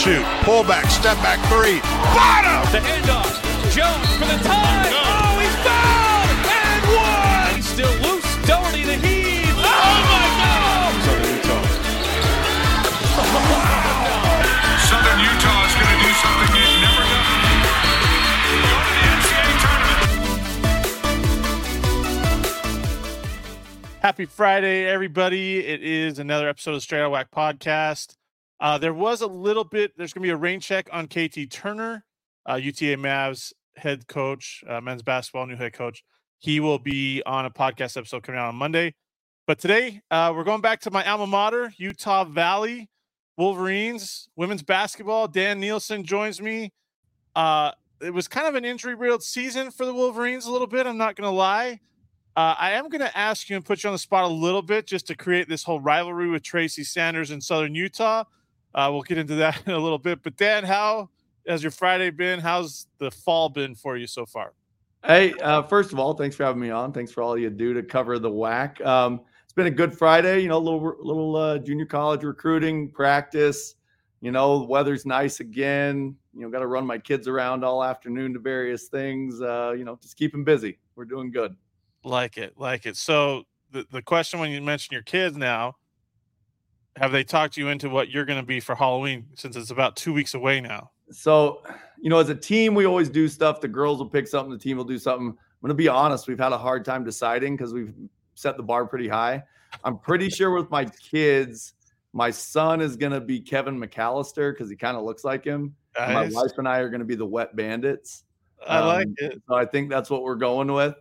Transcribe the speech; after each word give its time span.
shoot. 0.00 0.24
Pull 0.48 0.64
back, 0.64 0.88
step 0.88 1.16
back 1.18 1.36
three. 1.52 1.80
Bottom! 2.16 2.64
The 2.72 2.80
handoff. 2.80 3.36
Jones 3.68 4.08
for 4.16 4.24
the 4.24 4.38
tie. 4.48 4.88
Oh, 4.96 5.36
he's 5.36 5.56
fouled 5.60 6.40
and 6.48 6.84
one. 6.96 7.52
He's 7.56 7.68
still 7.68 7.92
loose. 8.00 8.24
Doherty 8.48 8.84
the 8.84 8.96
heave. 8.96 9.52
Oh, 9.60 9.60
my 9.60 10.24
God. 10.40 10.96
Southern 14.88 15.20
Utah 15.20 15.68
is 15.68 15.74
going 15.76 15.92
to 15.92 16.00
do 16.00 16.12
something 16.16 16.48
they've 16.56 16.80
never 16.80 17.04
done. 17.04 17.60
Go 18.64 18.72
to 18.80 18.90
the 18.96 19.04
NCAA 19.04 19.52
tournament. 19.60 20.00
Happy 24.00 24.24
Friday, 24.24 24.86
everybody. 24.86 25.58
It 25.58 25.82
is 25.82 26.18
another 26.18 26.48
episode 26.48 26.74
of 26.74 26.80
Straight 26.82 27.02
Out 27.02 27.12
WAC 27.12 27.28
podcast. 27.28 28.16
Uh, 28.60 28.76
there 28.76 28.92
was 28.92 29.22
a 29.22 29.26
little 29.26 29.64
bit, 29.64 29.92
there's 29.96 30.12
going 30.12 30.22
to 30.22 30.26
be 30.26 30.32
a 30.32 30.36
rain 30.36 30.60
check 30.60 30.88
on 30.92 31.06
KT 31.06 31.50
Turner, 31.50 32.04
uh, 32.48 32.54
UTA 32.54 32.96
Mavs 32.96 33.52
head 33.76 34.06
coach, 34.06 34.62
uh, 34.68 34.80
men's 34.80 35.02
basketball 35.02 35.46
new 35.46 35.56
head 35.56 35.72
coach. 35.72 36.04
He 36.38 36.60
will 36.60 36.78
be 36.78 37.22
on 37.24 37.46
a 37.46 37.50
podcast 37.50 37.96
episode 37.96 38.22
coming 38.22 38.38
out 38.38 38.48
on 38.48 38.56
Monday. 38.56 38.94
But 39.46 39.58
today, 39.58 40.02
uh, 40.10 40.32
we're 40.36 40.44
going 40.44 40.60
back 40.60 40.80
to 40.82 40.90
my 40.90 41.04
alma 41.08 41.26
mater, 41.26 41.72
Utah 41.76 42.24
Valley 42.24 42.88
Wolverines, 43.36 44.28
women's 44.36 44.62
basketball. 44.62 45.26
Dan 45.26 45.60
Nielson 45.60 46.04
joins 46.04 46.40
me. 46.40 46.72
Uh, 47.34 47.72
it 48.02 48.12
was 48.12 48.28
kind 48.28 48.46
of 48.46 48.54
an 48.54 48.64
injury 48.64 48.94
riddled 48.94 49.22
season 49.22 49.70
for 49.70 49.86
the 49.86 49.94
Wolverines, 49.94 50.46
a 50.46 50.52
little 50.52 50.66
bit. 50.66 50.86
I'm 50.86 50.98
not 50.98 51.16
going 51.16 51.30
to 51.30 51.34
lie. 51.36 51.80
Uh, 52.36 52.54
I 52.58 52.72
am 52.72 52.88
going 52.88 53.00
to 53.00 53.18
ask 53.18 53.50
you 53.50 53.56
and 53.56 53.64
put 53.64 53.82
you 53.82 53.88
on 53.88 53.94
the 53.94 53.98
spot 53.98 54.24
a 54.24 54.28
little 54.28 54.62
bit 54.62 54.86
just 54.86 55.06
to 55.08 55.16
create 55.16 55.48
this 55.48 55.64
whole 55.64 55.80
rivalry 55.80 56.28
with 56.28 56.42
Tracy 56.42 56.84
Sanders 56.84 57.30
in 57.30 57.40
Southern 57.40 57.74
Utah. 57.74 58.24
Uh, 58.74 58.88
we'll 58.92 59.02
get 59.02 59.18
into 59.18 59.36
that 59.36 59.62
in 59.66 59.72
a 59.72 59.78
little 59.78 59.98
bit. 59.98 60.22
But 60.22 60.36
Dan, 60.36 60.64
how 60.64 61.10
has 61.46 61.62
your 61.62 61.72
Friday 61.72 62.10
been? 62.10 62.40
How's 62.40 62.86
the 62.98 63.10
fall 63.10 63.48
been 63.48 63.74
for 63.74 63.96
you 63.96 64.06
so 64.06 64.26
far? 64.26 64.52
Hey, 65.04 65.32
uh, 65.40 65.62
first 65.62 65.92
of 65.92 65.98
all, 65.98 66.12
thanks 66.12 66.36
for 66.36 66.44
having 66.44 66.60
me 66.60 66.70
on. 66.70 66.92
Thanks 66.92 67.10
for 67.10 67.22
all 67.22 67.38
you 67.38 67.48
do 67.48 67.72
to 67.72 67.82
cover 67.82 68.18
the 68.18 68.30
WAC. 68.30 68.84
Um, 68.84 69.22
it's 69.44 69.54
been 69.54 69.66
a 69.66 69.70
good 69.70 69.96
Friday. 69.96 70.40
You 70.40 70.48
know, 70.48 70.58
little 70.58 70.94
little 71.00 71.36
uh, 71.36 71.58
junior 71.58 71.86
college 71.86 72.22
recruiting 72.22 72.90
practice. 72.90 73.76
You 74.20 74.30
know, 74.30 74.58
the 74.60 74.66
weather's 74.66 75.06
nice 75.06 75.40
again. 75.40 76.14
You 76.34 76.42
know, 76.42 76.50
got 76.50 76.58
to 76.60 76.66
run 76.66 76.86
my 76.86 76.98
kids 76.98 77.26
around 77.26 77.64
all 77.64 77.82
afternoon 77.82 78.34
to 78.34 78.38
various 78.38 78.88
things. 78.88 79.40
Uh, 79.40 79.74
you 79.76 79.84
know, 79.84 79.98
just 80.02 80.16
keep 80.16 80.32
them 80.32 80.44
busy. 80.44 80.78
We're 80.94 81.06
doing 81.06 81.30
good. 81.30 81.56
Like 82.04 82.36
it, 82.36 82.54
like 82.58 82.86
it. 82.86 82.96
So 82.96 83.44
the, 83.72 83.86
the 83.90 84.02
question 84.02 84.38
when 84.38 84.50
you 84.50 84.60
mention 84.60 84.92
your 84.92 85.02
kids 85.02 85.36
now, 85.36 85.76
have 86.96 87.12
they 87.12 87.24
talked 87.24 87.56
you 87.56 87.68
into 87.68 87.88
what 87.88 88.10
you're 88.10 88.24
going 88.24 88.40
to 88.40 88.46
be 88.46 88.60
for 88.60 88.74
Halloween 88.74 89.26
since 89.34 89.56
it's 89.56 89.70
about 89.70 89.96
two 89.96 90.12
weeks 90.12 90.34
away 90.34 90.60
now? 90.60 90.90
So, 91.10 91.62
you 92.00 92.10
know, 92.10 92.18
as 92.18 92.28
a 92.28 92.34
team, 92.34 92.74
we 92.74 92.84
always 92.86 93.08
do 93.08 93.28
stuff. 93.28 93.60
The 93.60 93.68
girls 93.68 93.98
will 93.98 94.08
pick 94.08 94.28
something, 94.28 94.52
the 94.52 94.58
team 94.58 94.76
will 94.76 94.84
do 94.84 94.98
something. 94.98 95.28
I'm 95.28 95.36
going 95.60 95.68
to 95.68 95.74
be 95.74 95.88
honest, 95.88 96.28
we've 96.28 96.38
had 96.38 96.52
a 96.52 96.58
hard 96.58 96.84
time 96.84 97.04
deciding 97.04 97.56
because 97.56 97.72
we've 97.74 97.92
set 98.34 98.56
the 98.56 98.62
bar 98.62 98.86
pretty 98.86 99.08
high. 99.08 99.42
I'm 99.84 99.98
pretty 99.98 100.28
sure 100.30 100.50
with 100.52 100.70
my 100.70 100.84
kids, 100.84 101.74
my 102.12 102.30
son 102.30 102.80
is 102.80 102.96
going 102.96 103.12
to 103.12 103.20
be 103.20 103.40
Kevin 103.40 103.78
McAllister 103.78 104.52
because 104.52 104.70
he 104.70 104.76
kind 104.76 104.96
of 104.96 105.04
looks 105.04 105.24
like 105.24 105.44
him. 105.44 105.74
Nice. 105.98 106.32
My 106.32 106.42
wife 106.42 106.52
and 106.58 106.68
I 106.68 106.78
are 106.78 106.88
going 106.88 107.00
to 107.00 107.06
be 107.06 107.16
the 107.16 107.26
Wet 107.26 107.54
Bandits. 107.56 108.24
I 108.66 108.84
like 108.84 109.06
Um, 109.06 109.14
it. 109.18 109.42
So 109.48 109.54
I 109.54 109.64
think 109.64 109.90
that's 109.90 110.10
what 110.10 110.22
we're 110.22 110.34
going 110.36 110.72
with. 110.72 110.94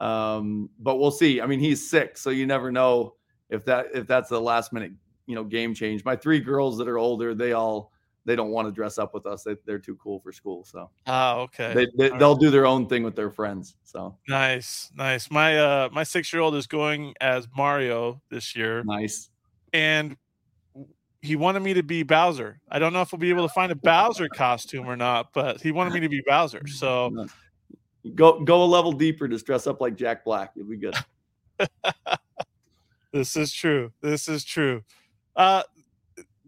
Um, 0.00 0.68
but 0.78 0.96
we'll 0.96 1.10
see. 1.10 1.40
I 1.40 1.46
mean, 1.46 1.60
he's 1.60 1.88
sick, 1.88 2.18
so 2.18 2.30
you 2.30 2.46
never 2.46 2.70
know 2.70 3.14
if 3.48 3.64
that 3.66 3.86
if 3.94 4.06
that's 4.06 4.28
the 4.28 4.40
last 4.40 4.72
minute, 4.72 4.92
you 5.26 5.34
know, 5.34 5.44
game 5.44 5.74
change. 5.74 6.04
My 6.04 6.16
three 6.16 6.40
girls 6.40 6.78
that 6.78 6.88
are 6.88 6.98
older, 6.98 7.34
they 7.34 7.52
all 7.52 7.92
they 8.24 8.34
don't 8.34 8.50
want 8.50 8.66
to 8.66 8.72
dress 8.72 8.98
up 8.98 9.14
with 9.14 9.24
us. 9.24 9.44
They, 9.44 9.54
they're 9.64 9.78
too 9.78 9.94
cool 10.02 10.18
for 10.18 10.32
school. 10.32 10.64
So 10.64 10.90
Oh, 11.06 11.42
okay. 11.42 11.72
they, 11.72 11.86
they 11.96 12.10
All 12.10 12.18
they'll 12.18 12.34
do 12.34 12.50
their 12.50 12.66
own 12.66 12.88
thing 12.88 13.04
with 13.04 13.14
their 13.14 13.30
friends. 13.30 13.76
So 13.84 14.16
Nice, 14.28 14.90
nice. 14.96 15.30
My 15.30 15.58
uh 15.58 15.88
my 15.92 16.02
six 16.02 16.32
year 16.32 16.42
old 16.42 16.54
is 16.56 16.66
going 16.66 17.14
as 17.20 17.46
Mario 17.56 18.20
this 18.30 18.56
year, 18.56 18.82
nice. 18.84 19.30
and 19.72 20.16
he 21.22 21.34
wanted 21.36 21.60
me 21.60 21.74
to 21.74 21.82
be 21.82 22.02
Bowser. 22.02 22.60
I 22.70 22.78
don't 22.78 22.92
know 22.92 23.00
if 23.00 23.10
we'll 23.12 23.18
be 23.18 23.30
able 23.30 23.46
to 23.48 23.52
find 23.54 23.72
a 23.72 23.76
Bowser 23.76 24.28
costume 24.28 24.86
or 24.86 24.96
not, 24.96 25.32
but 25.32 25.60
he 25.60 25.72
wanted 25.72 25.92
me 25.92 26.00
to 26.00 26.08
be 26.08 26.22
Bowser. 26.26 26.62
So 26.68 27.26
Go 28.14 28.40
go 28.44 28.62
a 28.62 28.64
level 28.64 28.92
deeper. 28.92 29.26
Just 29.26 29.46
dress 29.46 29.66
up 29.66 29.80
like 29.80 29.96
Jack 29.96 30.24
Black. 30.24 30.52
You'll 30.54 30.68
be 30.68 30.76
good. 30.76 30.94
this 33.12 33.36
is 33.36 33.52
true. 33.52 33.92
This 34.00 34.28
is 34.28 34.44
true. 34.44 34.82
Uh 35.36 35.62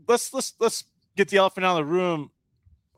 let's 0.07 0.33
let's 0.33 0.55
let's 0.59 0.85
get 1.17 1.29
the 1.29 1.37
elephant 1.37 1.67
out 1.67 1.79
of 1.81 1.87
the 1.87 1.93
room. 1.93 2.31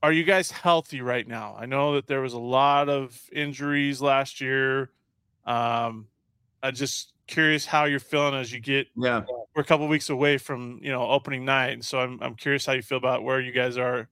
Are 0.03 0.13
you 0.13 0.25
guys 0.25 0.51
healthy 0.51 1.01
right 1.03 1.27
now? 1.27 1.57
I 1.59 1.67
know 1.67 1.95
that 1.97 2.07
there 2.07 2.21
was 2.21 2.33
a 2.33 2.39
lot 2.39 2.89
of 2.89 3.19
injuries 3.33 4.01
last 4.01 4.41
year. 4.41 4.91
Um 5.45 6.07
I'm 6.63 6.75
just 6.75 7.13
curious 7.27 7.65
how 7.67 7.85
you're 7.85 8.01
feeling 8.01 8.35
as 8.35 8.53
you 8.53 8.61
get 8.61 8.89
Yeah. 8.97 9.23
we're 9.55 9.63
a 9.63 9.65
couple 9.65 9.87
weeks 9.89 10.11
away 10.11 10.37
from 10.37 10.79
you 10.83 10.91
know 10.91 11.09
opening 11.09 11.45
night 11.45 11.71
and 11.71 11.85
so 11.85 12.01
i'm, 12.01 12.19
I'm 12.21 12.35
curious 12.35 12.67
how 12.67 12.73
you 12.73 12.83
feel 12.83 12.99
about 12.99 13.23
where 13.23 13.41
you 13.41 13.53
guys 13.53 13.79
are 13.79 14.09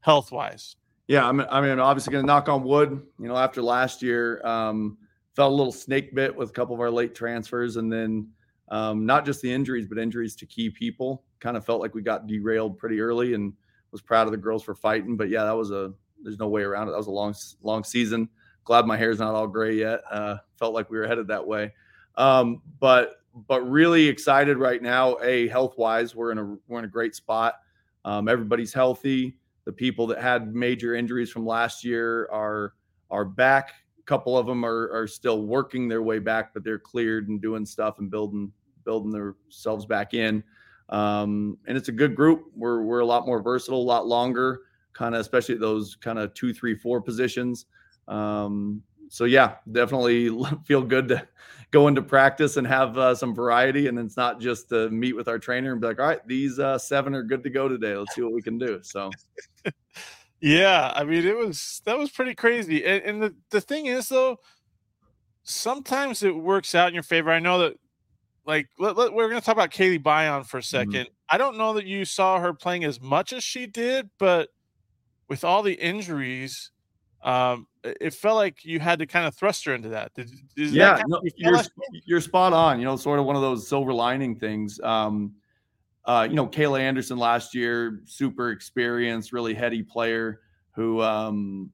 health 0.00 0.30
wise 0.32 0.76
Yeah, 1.06 1.26
I'm, 1.26 1.40
I 1.40 1.62
mean, 1.62 1.78
obviously 1.80 2.12
going 2.12 2.24
to 2.24 2.26
knock 2.26 2.50
on 2.50 2.62
wood. 2.62 2.90
You 3.18 3.28
know, 3.28 3.36
after 3.38 3.62
last 3.62 4.02
year, 4.02 4.44
um, 4.46 4.98
felt 5.34 5.50
a 5.50 5.54
little 5.56 5.72
snake 5.72 6.14
bit 6.14 6.36
with 6.36 6.50
a 6.50 6.52
couple 6.52 6.74
of 6.74 6.80
our 6.82 6.90
late 6.90 7.14
transfers, 7.14 7.76
and 7.76 7.90
then 7.90 8.28
um, 8.70 9.06
not 9.06 9.24
just 9.24 9.40
the 9.42 9.52
injuries, 9.52 9.86
but 9.86 9.98
injuries 9.98 10.34
to 10.36 10.46
key 10.46 10.70
people. 10.70 11.24
Kind 11.40 11.56
of 11.56 11.64
felt 11.64 11.80
like 11.80 11.94
we 11.94 12.02
got 12.02 12.26
derailed 12.26 12.78
pretty 12.78 13.00
early, 13.00 13.34
and 13.34 13.52
was 13.92 14.02
proud 14.02 14.26
of 14.26 14.32
the 14.32 14.38
girls 14.38 14.62
for 14.62 14.74
fighting. 14.74 15.16
But 15.16 15.28
yeah, 15.28 15.44
that 15.44 15.56
was 15.56 15.70
a 15.70 15.92
there's 16.22 16.38
no 16.38 16.48
way 16.48 16.62
around 16.62 16.88
it. 16.88 16.92
That 16.92 16.98
was 16.98 17.06
a 17.06 17.12
long 17.12 17.34
long 17.62 17.84
season. 17.84 18.28
Glad 18.64 18.86
my 18.86 18.96
hair's 18.96 19.18
not 19.18 19.34
all 19.34 19.46
gray 19.46 19.74
yet. 19.76 20.00
Uh, 20.10 20.36
felt 20.58 20.74
like 20.74 20.90
we 20.90 20.98
were 20.98 21.06
headed 21.06 21.28
that 21.28 21.46
way, 21.46 21.72
um, 22.16 22.62
but 22.80 23.22
but 23.46 23.62
really 23.62 24.06
excited 24.06 24.58
right 24.58 24.82
now. 24.82 25.16
A 25.22 25.48
health 25.48 25.78
wise, 25.78 26.14
we're 26.14 26.32
in 26.32 26.38
a 26.38 26.56
we're 26.66 26.80
in 26.80 26.84
a 26.84 26.88
great 26.88 27.14
spot. 27.14 27.54
Um, 28.04 28.28
everybody's 28.28 28.72
healthy 28.72 29.36
the 29.68 29.72
people 29.72 30.06
that 30.06 30.18
had 30.18 30.54
major 30.54 30.94
injuries 30.94 31.30
from 31.30 31.44
last 31.44 31.84
year 31.84 32.26
are 32.32 32.72
are 33.10 33.26
back. 33.26 33.74
Couple 34.08 34.38
of 34.38 34.46
them 34.46 34.64
are 34.64 34.90
are 34.90 35.06
still 35.06 35.42
working 35.42 35.86
their 35.86 36.02
way 36.02 36.18
back, 36.18 36.54
but 36.54 36.64
they're 36.64 36.78
cleared 36.78 37.28
and 37.28 37.42
doing 37.42 37.66
stuff 37.66 37.98
and 37.98 38.10
building 38.10 38.50
building 38.86 39.12
themselves 39.12 39.84
back 39.84 40.14
in. 40.14 40.42
Um, 40.88 41.58
and 41.66 41.76
it's 41.76 41.90
a 41.90 41.92
good 41.92 42.16
group. 42.16 42.46
We're 42.56 42.80
we're 42.80 43.00
a 43.00 43.06
lot 43.06 43.26
more 43.26 43.42
versatile, 43.42 43.82
a 43.82 43.82
lot 43.82 44.06
longer, 44.06 44.62
kind 44.94 45.14
of 45.14 45.20
especially 45.20 45.56
those 45.56 45.94
kind 45.96 46.18
of 46.18 46.32
two, 46.32 46.54
three, 46.54 46.74
four 46.74 47.02
positions. 47.02 47.66
Um, 48.08 48.82
so 49.10 49.24
yeah, 49.24 49.56
definitely 49.72 50.30
feel 50.64 50.82
good 50.82 51.08
to 51.08 51.28
go 51.70 51.88
into 51.88 52.00
practice 52.00 52.56
and 52.56 52.66
have 52.66 52.96
uh, 52.96 53.14
some 53.14 53.34
variety. 53.34 53.88
And 53.88 53.98
it's 53.98 54.16
not 54.16 54.40
just 54.40 54.70
to 54.70 54.88
meet 54.90 55.14
with 55.14 55.28
our 55.28 55.38
trainer 55.38 55.72
and 55.72 55.80
be 55.80 55.86
like, 55.86 56.00
all 56.00 56.06
right, 56.06 56.26
these 56.26 56.58
uh, 56.58 56.78
seven 56.78 57.14
are 57.14 57.22
good 57.22 57.42
to 57.44 57.50
go 57.50 57.68
today. 57.68 57.94
Let's 57.94 58.14
see 58.14 58.22
what 58.22 58.32
we 58.32 58.42
can 58.42 58.58
do. 58.58 58.80
So 58.82 59.10
yeah 60.40 60.92
i 60.94 61.04
mean 61.04 61.26
it 61.26 61.36
was 61.36 61.82
that 61.84 61.98
was 61.98 62.10
pretty 62.10 62.34
crazy 62.34 62.84
and, 62.84 63.02
and 63.04 63.22
the, 63.22 63.34
the 63.50 63.60
thing 63.60 63.86
is 63.86 64.08
though 64.08 64.38
sometimes 65.42 66.22
it 66.22 66.34
works 66.34 66.74
out 66.74 66.88
in 66.88 66.94
your 66.94 67.02
favor 67.02 67.30
i 67.30 67.38
know 67.38 67.58
that 67.58 67.74
like 68.46 68.68
let, 68.78 68.96
let- 68.96 69.12
we're 69.12 69.28
going 69.28 69.40
to 69.40 69.44
talk 69.44 69.54
about 69.56 69.70
kaylee 69.70 70.02
Bion 70.02 70.44
for 70.44 70.58
a 70.58 70.62
2nd 70.62 71.06
i 71.30 71.38
don't 71.38 71.56
know 71.56 71.74
that 71.74 71.86
you 71.86 72.04
saw 72.04 72.38
her 72.38 72.52
playing 72.52 72.84
as 72.84 73.00
much 73.00 73.32
as 73.32 73.42
she 73.42 73.66
did 73.66 74.08
but 74.18 74.50
with 75.28 75.44
all 75.44 75.62
the 75.62 75.74
injuries 75.74 76.70
um 77.22 77.66
it 77.84 78.14
felt 78.14 78.36
like 78.36 78.64
you 78.64 78.80
had 78.80 78.98
to 78.98 79.06
kind 79.06 79.26
of 79.26 79.34
thrust 79.34 79.64
her 79.64 79.74
into 79.74 79.88
that 79.88 80.12
Did, 80.14 80.28
that 80.28 80.72
yeah, 80.72 80.96
kind 80.96 81.04
no, 81.08 81.20
you're 81.36 81.60
you're 82.04 82.20
spot 82.20 82.52
on. 82.52 82.78
You 82.78 82.84
know, 82.84 82.96
sort 82.96 83.18
of 83.18 83.24
one 83.24 83.36
of 83.36 83.42
those 83.42 83.68
silver 83.68 83.92
lining 83.92 84.36
things. 84.36 84.80
Um, 84.80 85.34
uh, 86.04 86.26
you 86.28 86.36
know, 86.36 86.46
Kayla 86.46 86.80
Anderson 86.80 87.18
last 87.18 87.54
year, 87.54 88.00
super 88.06 88.50
experienced, 88.50 89.32
really 89.32 89.54
heady 89.54 89.82
player 89.82 90.40
who, 90.72 91.02
um, 91.02 91.70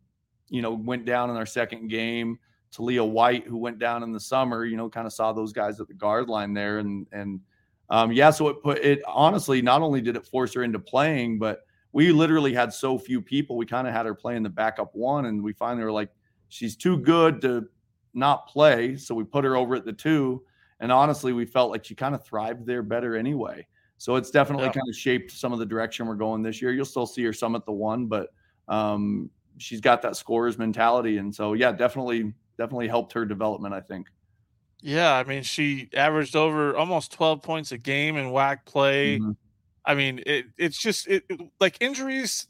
you 0.49 0.63
know, 0.63 0.73
went 0.73 1.05
down 1.05 1.31
in 1.31 1.37
our 1.37 1.47
second 1.47 1.89
game. 1.89 2.39
Talia 2.73 3.05
White, 3.05 3.47
who 3.47 3.57
went 3.57 3.79
down 3.79 4.03
in 4.03 4.13
the 4.13 4.19
summer, 4.19 4.65
you 4.65 4.77
know, 4.77 4.91
kind 4.91 5.07
of 5.07 5.13
saw 5.13 5.33
those 5.33 5.53
guys 5.53 5.81
at 5.81 5.87
the 5.87 5.95
guard 5.95 6.29
line 6.29 6.53
there, 6.53 6.79
and 6.79 7.07
and 7.13 7.41
um, 7.89 8.11
yeah, 8.11 8.31
so 8.31 8.49
it 8.49 8.63
put 8.63 8.79
it 8.79 9.01
honestly. 9.07 9.63
Not 9.63 9.81
only 9.81 10.01
did 10.01 10.17
it 10.17 10.27
force 10.27 10.55
her 10.55 10.65
into 10.65 10.81
playing, 10.81 11.39
but 11.39 11.61
we 11.93 12.11
literally 12.11 12.53
had 12.53 12.73
so 12.73 12.99
few 12.99 13.23
people. 13.23 13.57
We 13.57 13.67
kind 13.67 13.87
of 13.87 13.95
had 13.95 14.07
her 14.07 14.15
playing 14.15 14.43
the 14.43 14.51
backup 14.51 14.91
one, 14.95 15.27
and 15.27 15.41
we 15.41 15.53
finally 15.53 15.85
were 15.85 15.93
like, 15.93 16.11
she's 16.49 16.75
too 16.77 16.99
good 16.99 17.41
to 17.43 17.69
not 18.15 18.49
play. 18.49 18.97
So 18.97 19.15
we 19.15 19.23
put 19.23 19.45
her 19.45 19.57
over 19.57 19.77
at 19.77 19.85
the 19.85 19.93
two. 19.93 20.43
And 20.81 20.91
honestly, 20.91 21.33
we 21.33 21.47
felt 21.47 21.71
like 21.71 21.85
she 21.85 21.95
kind 21.95 22.15
of 22.15 22.25
thrived 22.25 22.67
there 22.67 22.83
better 22.83 23.17
anyway. 23.17 23.67
So 23.99 24.17
it's 24.17 24.31
definitely 24.31 24.67
Yeah. 24.67 24.73
kind 24.73 24.89
of 24.89 24.95
shaped 24.97 25.31
some 25.31 25.53
of 25.53 25.59
the 25.59 25.67
direction 25.67 26.07
we're 26.07 26.15
going 26.17 26.43
this 26.43 26.61
year. 26.61 26.73
You'll 26.73 26.85
still 26.85 27.07
see 27.07 27.23
her 27.25 27.33
some 27.33 27.55
at 27.55 27.65
the 27.65 27.73
one, 27.73 28.07
but 28.07 28.29
um, 28.69 29.31
she's 29.59 29.81
got 29.81 30.03
that 30.03 30.17
scorer's 30.17 30.59
mentality. 30.59 31.19
And 31.19 31.35
so, 31.35 31.53
yeah, 31.55 31.73
definitely, 31.73 32.35
definitely 32.59 32.89
helped 32.89 33.13
her 33.15 33.25
development, 33.25 33.75
I 33.75 33.81
think. 33.81 34.09
Yeah, 34.81 35.15
I 35.15 35.25
mean, 35.25 35.43
she 35.43 35.89
averaged 35.95 36.37
over 36.37 36.77
almost 36.77 37.13
12 37.13 37.43
points 37.43 37.73
a 37.73 37.79
game 37.79 38.17
in 38.17 38.27
WAC 38.27 38.67
play. 38.67 39.21
Mhm. 39.21 39.37
I 39.85 39.95
mean, 39.95 40.23
it, 40.27 40.47
it's 40.59 40.79
just 40.79 41.09
it, 41.09 41.25
it- 41.31 41.41
like 41.61 41.79
injuries 41.81 42.49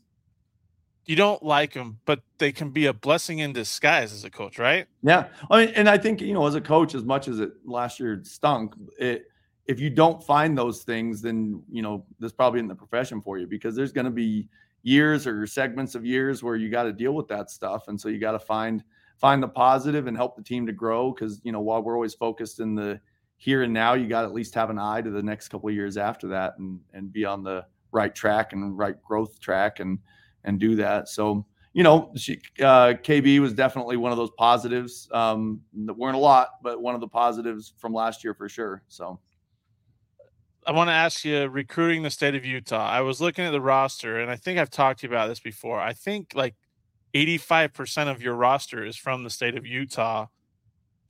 you 1.06 1.16
don't 1.16 1.42
like 1.42 1.74
them, 1.74 2.00
but 2.06 2.20
they 2.38 2.52
can 2.52 2.70
be 2.70 2.86
a 2.86 2.92
blessing 2.92 3.38
in 3.38 3.52
disguise 3.52 4.12
as 4.12 4.24
a 4.24 4.30
coach, 4.30 4.58
right? 4.58 4.86
Yeah, 5.02 5.28
I 5.50 5.66
mean, 5.66 5.74
and 5.74 5.88
I 5.88 5.98
think 5.98 6.20
you 6.20 6.32
know, 6.32 6.46
as 6.46 6.54
a 6.54 6.60
coach, 6.60 6.94
as 6.94 7.04
much 7.04 7.28
as 7.28 7.40
it 7.40 7.52
last 7.64 8.00
year 8.00 8.22
stunk, 8.24 8.74
it 8.98 9.26
if 9.66 9.80
you 9.80 9.90
don't 9.90 10.22
find 10.22 10.56
those 10.56 10.82
things, 10.82 11.22
then 11.22 11.62
you 11.70 11.82
know 11.82 12.04
this 12.18 12.32
probably 12.32 12.60
in 12.60 12.68
the 12.68 12.74
profession 12.74 13.20
for 13.20 13.38
you 13.38 13.46
because 13.46 13.74
there's 13.74 13.92
going 13.92 14.04
to 14.04 14.10
be 14.10 14.48
years 14.82 15.26
or 15.26 15.46
segments 15.46 15.94
of 15.94 16.04
years 16.04 16.42
where 16.42 16.56
you 16.56 16.70
got 16.70 16.82
to 16.84 16.92
deal 16.92 17.12
with 17.12 17.28
that 17.28 17.50
stuff, 17.50 17.88
and 17.88 18.00
so 18.00 18.08
you 18.08 18.18
got 18.18 18.32
to 18.32 18.38
find 18.38 18.84
find 19.18 19.42
the 19.42 19.48
positive 19.48 20.06
and 20.06 20.16
help 20.16 20.36
the 20.36 20.42
team 20.42 20.66
to 20.66 20.72
grow 20.72 21.12
because 21.12 21.40
you 21.44 21.52
know 21.52 21.60
while 21.60 21.82
we're 21.82 21.94
always 21.94 22.14
focused 22.14 22.60
in 22.60 22.74
the 22.74 23.00
here 23.36 23.62
and 23.62 23.72
now, 23.72 23.94
you 23.94 24.08
got 24.08 24.22
to 24.22 24.26
at 24.26 24.32
least 24.32 24.54
have 24.54 24.70
an 24.70 24.78
eye 24.78 25.02
to 25.02 25.10
the 25.10 25.22
next 25.22 25.48
couple 25.48 25.68
of 25.68 25.74
years 25.74 25.96
after 25.96 26.28
that 26.28 26.54
and 26.58 26.80
and 26.92 27.12
be 27.12 27.24
on 27.24 27.42
the 27.42 27.64
right 27.92 28.14
track 28.14 28.52
and 28.52 28.76
right 28.76 29.00
growth 29.02 29.38
track 29.40 29.80
and 29.80 29.98
and 30.44 30.58
do 30.58 30.76
that. 30.76 31.08
So 31.08 31.46
you 31.74 31.82
know, 31.82 32.12
she, 32.14 32.40
uh, 32.60 32.94
KB 33.02 33.40
was 33.40 33.52
definitely 33.52 33.96
one 33.96 34.12
of 34.12 34.18
those 34.18 34.30
positives. 34.38 35.08
Um, 35.12 35.60
that 35.86 35.94
weren't 35.94 36.14
a 36.14 36.20
lot, 36.20 36.50
but 36.62 36.80
one 36.80 36.94
of 36.94 37.00
the 37.00 37.08
positives 37.08 37.74
from 37.78 37.92
last 37.92 38.22
year 38.22 38.32
for 38.32 38.48
sure. 38.48 38.84
So, 38.86 39.18
I 40.66 40.72
want 40.72 40.88
to 40.88 40.92
ask 40.92 41.24
you 41.24 41.46
recruiting 41.48 42.02
the 42.02 42.10
state 42.10 42.34
of 42.34 42.44
Utah. 42.44 42.88
I 42.88 43.00
was 43.02 43.20
looking 43.20 43.44
at 43.44 43.50
the 43.50 43.60
roster, 43.60 44.18
and 44.20 44.30
I 44.30 44.36
think 44.36 44.58
I've 44.58 44.70
talked 44.70 45.00
to 45.00 45.06
you 45.06 45.12
about 45.12 45.28
this 45.28 45.40
before. 45.40 45.78
I 45.80 45.92
think 45.92 46.32
like 46.34 46.54
85% 47.14 48.10
of 48.10 48.22
your 48.22 48.34
roster 48.34 48.84
is 48.84 48.96
from 48.96 49.24
the 49.24 49.30
state 49.30 49.56
of 49.56 49.66
Utah. 49.66 50.26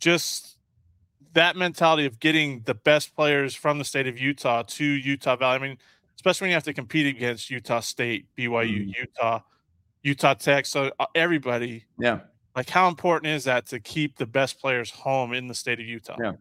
Just 0.00 0.58
that 1.32 1.56
mentality 1.56 2.06
of 2.06 2.20
getting 2.20 2.62
the 2.64 2.74
best 2.74 3.14
players 3.14 3.54
from 3.54 3.78
the 3.78 3.84
state 3.84 4.06
of 4.06 4.18
Utah 4.18 4.62
to 4.62 4.84
Utah 4.84 5.36
Valley. 5.36 5.56
I 5.56 5.58
mean, 5.58 5.78
especially 6.16 6.44
when 6.46 6.50
you 6.50 6.54
have 6.54 6.64
to 6.64 6.74
compete 6.74 7.06
against 7.06 7.50
Utah 7.50 7.80
State, 7.80 8.26
BYU, 8.36 8.86
Mhm. 8.86 8.96
Utah, 8.96 9.40
Utah 10.02 10.34
Tech. 10.34 10.66
So 10.66 10.92
uh, 11.00 11.06
everybody, 11.14 11.84
yeah. 11.98 12.20
like, 12.54 12.70
how 12.70 12.88
important 12.88 13.32
is 13.32 13.44
that 13.44 13.66
to 13.68 13.80
keep 13.80 14.16
the 14.16 14.26
best 14.26 14.60
players 14.60 14.90
home 14.90 15.32
in 15.32 15.48
the 15.48 15.54
state 15.54 15.80
of 15.80 15.86
Utah? 15.86 16.16
Yeah. 16.22 16.32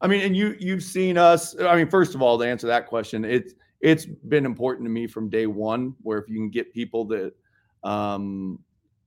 I 0.00 0.06
mean, 0.06 0.20
and 0.22 0.36
you 0.36 0.56
you've 0.58 0.82
seen 0.82 1.16
us. 1.16 1.58
I 1.60 1.76
mean, 1.76 1.88
first 1.88 2.14
of 2.14 2.22
all, 2.22 2.38
to 2.38 2.44
answer 2.46 2.66
that 2.66 2.86
question, 2.86 3.24
it's 3.24 3.54
it's 3.80 4.06
been 4.06 4.44
important 4.44 4.86
to 4.86 4.90
me 4.90 5.06
from 5.06 5.28
day 5.28 5.46
one. 5.46 5.94
Where 6.02 6.18
if 6.18 6.28
you 6.28 6.36
can 6.36 6.50
get 6.50 6.72
people 6.72 7.04
that 7.06 7.32
um, 7.82 8.58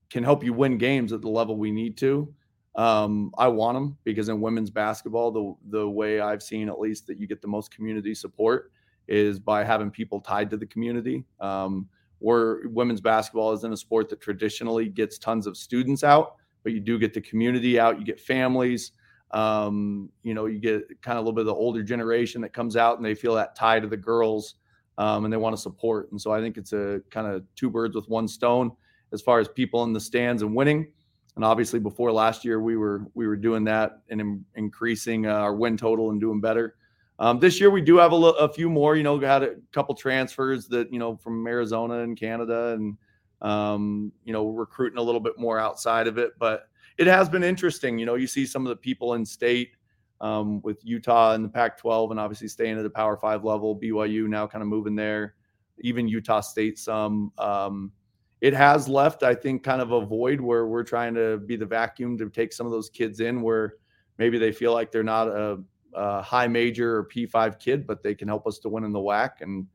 can 0.09 0.23
help 0.23 0.43
you 0.43 0.53
win 0.53 0.77
games 0.77 1.13
at 1.13 1.21
the 1.21 1.29
level 1.29 1.57
we 1.57 1.71
need 1.71 1.97
to, 1.97 2.33
um, 2.75 3.31
I 3.37 3.47
want 3.47 3.75
them 3.75 3.97
because 4.03 4.29
in 4.29 4.41
women's 4.41 4.71
basketball, 4.71 5.31
the 5.31 5.77
the 5.77 5.89
way 5.89 6.19
I've 6.19 6.41
seen 6.41 6.69
at 6.69 6.79
least 6.79 7.07
that 7.07 7.19
you 7.19 7.27
get 7.27 7.41
the 7.41 7.47
most 7.47 7.71
community 7.71 8.15
support 8.15 8.71
is 9.07 9.39
by 9.39 9.63
having 9.63 9.91
people 9.91 10.19
tied 10.19 10.49
to 10.51 10.57
the 10.57 10.67
community. 10.67 11.23
Um, 11.39 11.87
where 12.19 12.61
women's 12.65 12.99
basketball 12.99 13.53
isn't 13.53 13.71
a 13.73 13.77
sport 13.77 14.09
that 14.09 14.19
traditionally 14.19 14.89
gets 14.89 15.17
tons 15.17 15.47
of 15.47 15.55
students 15.55 16.03
out, 16.03 16.35
but 16.63 16.73
you 16.73 16.81
do 16.81 16.99
get 16.99 17.13
the 17.13 17.21
community 17.21 17.79
out. 17.79 17.97
You 17.97 18.05
get 18.05 18.19
families 18.19 18.91
um, 19.31 20.09
you 20.23 20.33
know, 20.33 20.45
you 20.45 20.59
get 20.59 21.01
kind 21.01 21.17
of 21.17 21.23
a 21.23 21.27
little 21.27 21.35
bit 21.35 21.41
of 21.41 21.47
the 21.47 21.53
older 21.53 21.83
generation 21.83 22.41
that 22.41 22.53
comes 22.53 22.75
out 22.75 22.97
and 22.97 23.05
they 23.05 23.15
feel 23.15 23.35
that 23.35 23.55
tie 23.55 23.79
to 23.79 23.87
the 23.87 23.97
girls 23.97 24.55
um, 24.97 25.23
and 25.23 25.33
they 25.33 25.37
want 25.37 25.55
to 25.55 25.61
support. 25.61 26.11
And 26.11 26.19
so 26.19 26.31
I 26.31 26.41
think 26.41 26.57
it's 26.57 26.73
a 26.73 27.01
kind 27.09 27.27
of 27.27 27.43
two 27.55 27.69
birds 27.69 27.95
with 27.95 28.07
one 28.09 28.27
stone 28.27 28.71
as 29.11 29.21
far 29.21 29.39
as 29.39 29.47
people 29.47 29.83
in 29.83 29.93
the 29.93 29.99
stands 29.99 30.41
and 30.41 30.55
winning. 30.55 30.91
And 31.35 31.45
obviously, 31.45 31.79
before 31.79 32.11
last 32.11 32.43
year, 32.43 32.59
we 32.59 32.75
were 32.75 33.05
we 33.13 33.27
were 33.27 33.37
doing 33.37 33.63
that 33.65 34.01
and 34.09 34.19
in, 34.19 34.45
increasing 34.55 35.25
uh, 35.25 35.33
our 35.33 35.55
win 35.55 35.77
total 35.77 36.09
and 36.09 36.19
doing 36.19 36.41
better. 36.41 36.75
Um, 37.19 37.39
this 37.39 37.59
year, 37.59 37.69
we 37.69 37.81
do 37.81 37.97
have 37.97 38.13
a, 38.13 38.49
few 38.49 38.69
more. 38.69 38.95
You 38.95 39.03
know, 39.03 39.19
had 39.19 39.43
a 39.43 39.55
couple 39.71 39.93
transfers 39.95 40.67
that 40.67 40.91
you 40.91 40.99
know 40.99 41.17
from 41.17 41.45
Arizona 41.47 41.99
and 41.99 42.19
Canada, 42.19 42.73
and 42.73 42.97
um, 43.41 44.11
you 44.25 44.33
know, 44.33 44.49
recruiting 44.49 44.97
a 44.97 45.01
little 45.01 45.21
bit 45.21 45.37
more 45.37 45.59
outside 45.59 46.07
of 46.07 46.17
it, 46.17 46.31
but 46.39 46.68
it 46.99 47.07
has 47.07 47.29
been 47.29 47.43
interesting. 47.43 47.97
You 47.97 48.05
know, 48.05 48.15
you 48.15 48.27
see 48.27 48.45
some 48.45 48.65
of 48.65 48.69
the 48.69 48.75
people 48.75 49.13
in 49.13 49.25
state 49.25 49.71
um, 50.19 50.61
with 50.63 50.83
Utah 50.83 51.33
and 51.33 51.45
the 51.45 51.49
Pac 51.49 51.77
12 51.77 52.11
and 52.11 52.19
obviously 52.19 52.49
staying 52.49 52.77
at 52.77 52.83
the 52.83 52.89
Power 52.89 53.15
Five 53.15 53.45
level, 53.45 53.79
BYU 53.79 54.27
now 54.27 54.45
kind 54.45 54.61
of 54.61 54.67
moving 54.67 54.97
there, 54.97 55.35
even 55.79 56.09
Utah 56.09 56.41
State 56.41 56.77
some. 56.77 57.31
Um, 57.37 57.93
it 58.41 58.53
has 58.53 58.89
left, 58.89 59.23
I 59.23 59.33
think, 59.33 59.63
kind 59.63 59.81
of 59.81 59.93
a 59.93 60.05
void 60.05 60.41
where 60.41 60.67
we're 60.67 60.83
trying 60.83 61.13
to 61.15 61.37
be 61.37 61.55
the 61.55 61.65
vacuum 61.65 62.17
to 62.17 62.29
take 62.29 62.51
some 62.51 62.65
of 62.65 62.73
those 62.73 62.89
kids 62.89 63.21
in 63.21 63.41
where 63.41 63.75
maybe 64.17 64.37
they 64.37 64.51
feel 64.51 64.73
like 64.73 64.91
they're 64.91 65.01
not 65.01 65.29
a, 65.29 65.57
a 65.93 66.21
high 66.21 66.47
major 66.47 66.97
or 66.97 67.05
P5 67.05 67.59
kid, 67.59 67.87
but 67.87 68.03
they 68.03 68.13
can 68.13 68.27
help 68.27 68.45
us 68.45 68.59
to 68.59 68.69
win 68.69 68.83
in 68.83 68.91
the 68.91 68.99
WAC. 68.99 69.39
And 69.39 69.65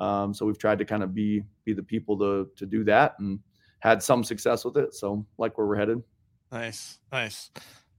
um, 0.00 0.34
so 0.34 0.44
we've 0.46 0.58
tried 0.58 0.78
to 0.78 0.84
kind 0.84 1.04
of 1.04 1.14
be 1.14 1.44
be 1.64 1.74
the 1.74 1.82
people 1.82 2.18
to 2.18 2.50
to 2.56 2.66
do 2.66 2.82
that 2.84 3.14
and 3.20 3.38
had 3.78 4.02
some 4.02 4.24
success 4.24 4.64
with 4.64 4.76
it. 4.76 4.94
So 4.94 5.24
like 5.38 5.56
where 5.56 5.66
we're 5.66 5.76
headed. 5.76 6.02
Nice, 6.52 6.98
nice. 7.10 7.50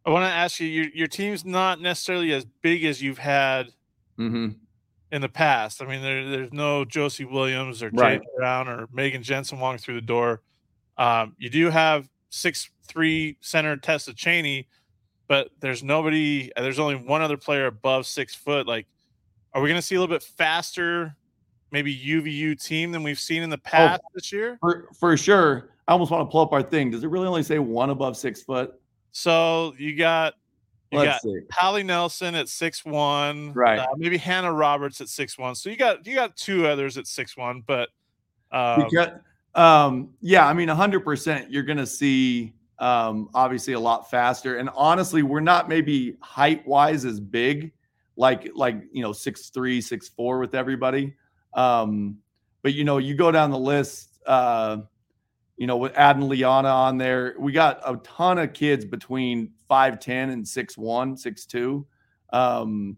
I 0.06 0.12
want 0.12 0.26
to 0.26 0.32
ask 0.32 0.60
you 0.60 0.68
your 0.68 0.86
your 0.94 1.08
team's 1.08 1.44
not 1.44 1.82
necessarily 1.82 2.32
as 2.34 2.46
big 2.62 2.86
as 2.86 3.02
you've 3.02 3.18
had 3.18 3.68
Mm-hmm. 4.20 4.50
in 5.12 5.22
the 5.22 5.30
past. 5.30 5.82
I 5.82 5.88
mean, 5.88 6.04
there, 6.04 6.30
there's 6.30 6.54
no 6.54 6.86
Josie 6.86 7.26
Williams 7.26 7.82
or 7.82 7.90
Jay 7.90 7.98
Right. 7.98 8.22
Brown 8.38 8.68
or 8.68 8.88
Megan 8.94 9.24
Jensen 9.24 9.60
walking 9.60 9.80
through 9.80 9.96
the 9.96 10.02
door. 10.02 10.44
Um, 11.00 11.36
you 11.40 11.50
do 11.50 11.72
have 11.72 12.08
six 12.30 12.70
three 12.88 13.38
center 13.42 13.76
Tessa 13.76 14.14
Cheney, 14.14 14.68
but 15.28 15.50
there's 15.62 15.82
nobody. 15.82 16.52
There's 16.56 16.78
only 16.78 16.94
one 16.96 17.24
other 17.24 17.38
player 17.38 17.66
above 17.66 18.06
six 18.06 18.36
foot. 18.36 18.68
Like, 18.68 18.86
are 19.54 19.64
we 19.64 19.70
going 19.70 19.82
to 19.82 19.86
see 19.86 19.96
a 19.96 20.00
little 20.00 20.14
bit 20.14 20.22
faster, 20.22 21.16
maybe 21.74 21.94
UVU 21.94 22.64
team 22.64 22.92
than 22.92 23.04
we've 23.04 23.20
seen 23.20 23.44
in 23.44 23.50
the 23.50 23.58
past 23.58 24.02
this 24.14 24.32
year? 24.32 24.58
For 24.62 24.88
for 24.98 25.18
sure. 25.18 25.72
I 25.86 25.92
almost 25.92 26.12
want 26.12 26.26
to 26.26 26.32
pull 26.32 26.40
up 26.40 26.54
our 26.54 26.64
thing. 26.64 26.92
Does 26.92 27.04
it 27.04 27.08
really 27.08 27.28
only 27.28 27.44
say 27.44 27.60
one 27.60 27.90
above 27.90 28.16
six 28.16 28.42
foot? 28.42 28.80
So 29.12 29.74
you 29.78 29.98
got 29.98 30.36
you 30.92 31.00
Let's 31.00 31.24
see. 31.24 31.40
Hallie 31.52 31.84
Nelson 31.84 32.36
at 32.36 32.48
six 32.48 32.86
one, 32.86 33.52
Right. 33.54 33.80
Uh, 33.80 33.88
maybe 33.98 34.16
Hannah 34.16 34.54
Roberts 34.54 35.02
at 35.02 35.10
six 35.10 35.38
one. 35.38 35.56
So 35.56 35.70
you 35.70 35.76
got 35.76 36.06
you 36.06 36.16
got 36.16 36.38
two 36.38 36.68
others 36.68 36.98
at 36.98 37.08
six 37.08 37.36
one, 37.36 37.64
but 37.66 37.90
um, 38.52 38.86
Because, 38.90 39.10
um, 39.56 40.12
yeah, 40.22 40.48
I 40.48 40.54
mean, 40.54 40.70
hundred 40.70 41.02
percent. 41.02 41.52
You're 41.52 41.64
going 41.64 41.80
to 41.80 41.88
see 41.88 42.54
um, 42.78 43.30
obviously 43.34 43.74
a 43.74 43.80
lot 43.80 44.10
faster. 44.10 44.58
And 44.58 44.70
honestly, 44.76 45.24
we're 45.24 45.40
not 45.40 45.68
maybe 45.68 46.18
height 46.22 46.66
wise 46.68 47.04
as 47.04 47.20
big, 47.20 47.72
like 48.16 48.52
like 48.54 48.84
you 48.92 49.02
know 49.02 49.12
six 49.12 49.50
three, 49.50 49.82
six 49.82 50.08
four 50.08 50.38
with 50.38 50.54
everybody. 50.54 51.16
Um, 51.56 52.18
but 52.62 52.74
you 52.74 52.84
know, 52.84 52.98
you 52.98 53.16
go 53.16 53.32
down 53.32 53.52
the 53.52 53.60
list. 53.60 54.20
Uh, 54.26 54.78
you 55.58 55.68
know, 55.68 55.78
with 55.78 55.94
adding 55.96 56.28
Liana 56.28 56.68
on 56.68 56.98
there, 56.98 57.36
we 57.38 57.52
got 57.52 57.80
a 57.86 57.98
ton 57.98 58.40
of 58.40 58.54
kids 58.54 58.86
between 58.86 59.52
5'10 59.70 60.32
and 60.32 60.44
6'1, 60.44 60.76
6'2 60.78 61.86
um, 62.34 62.98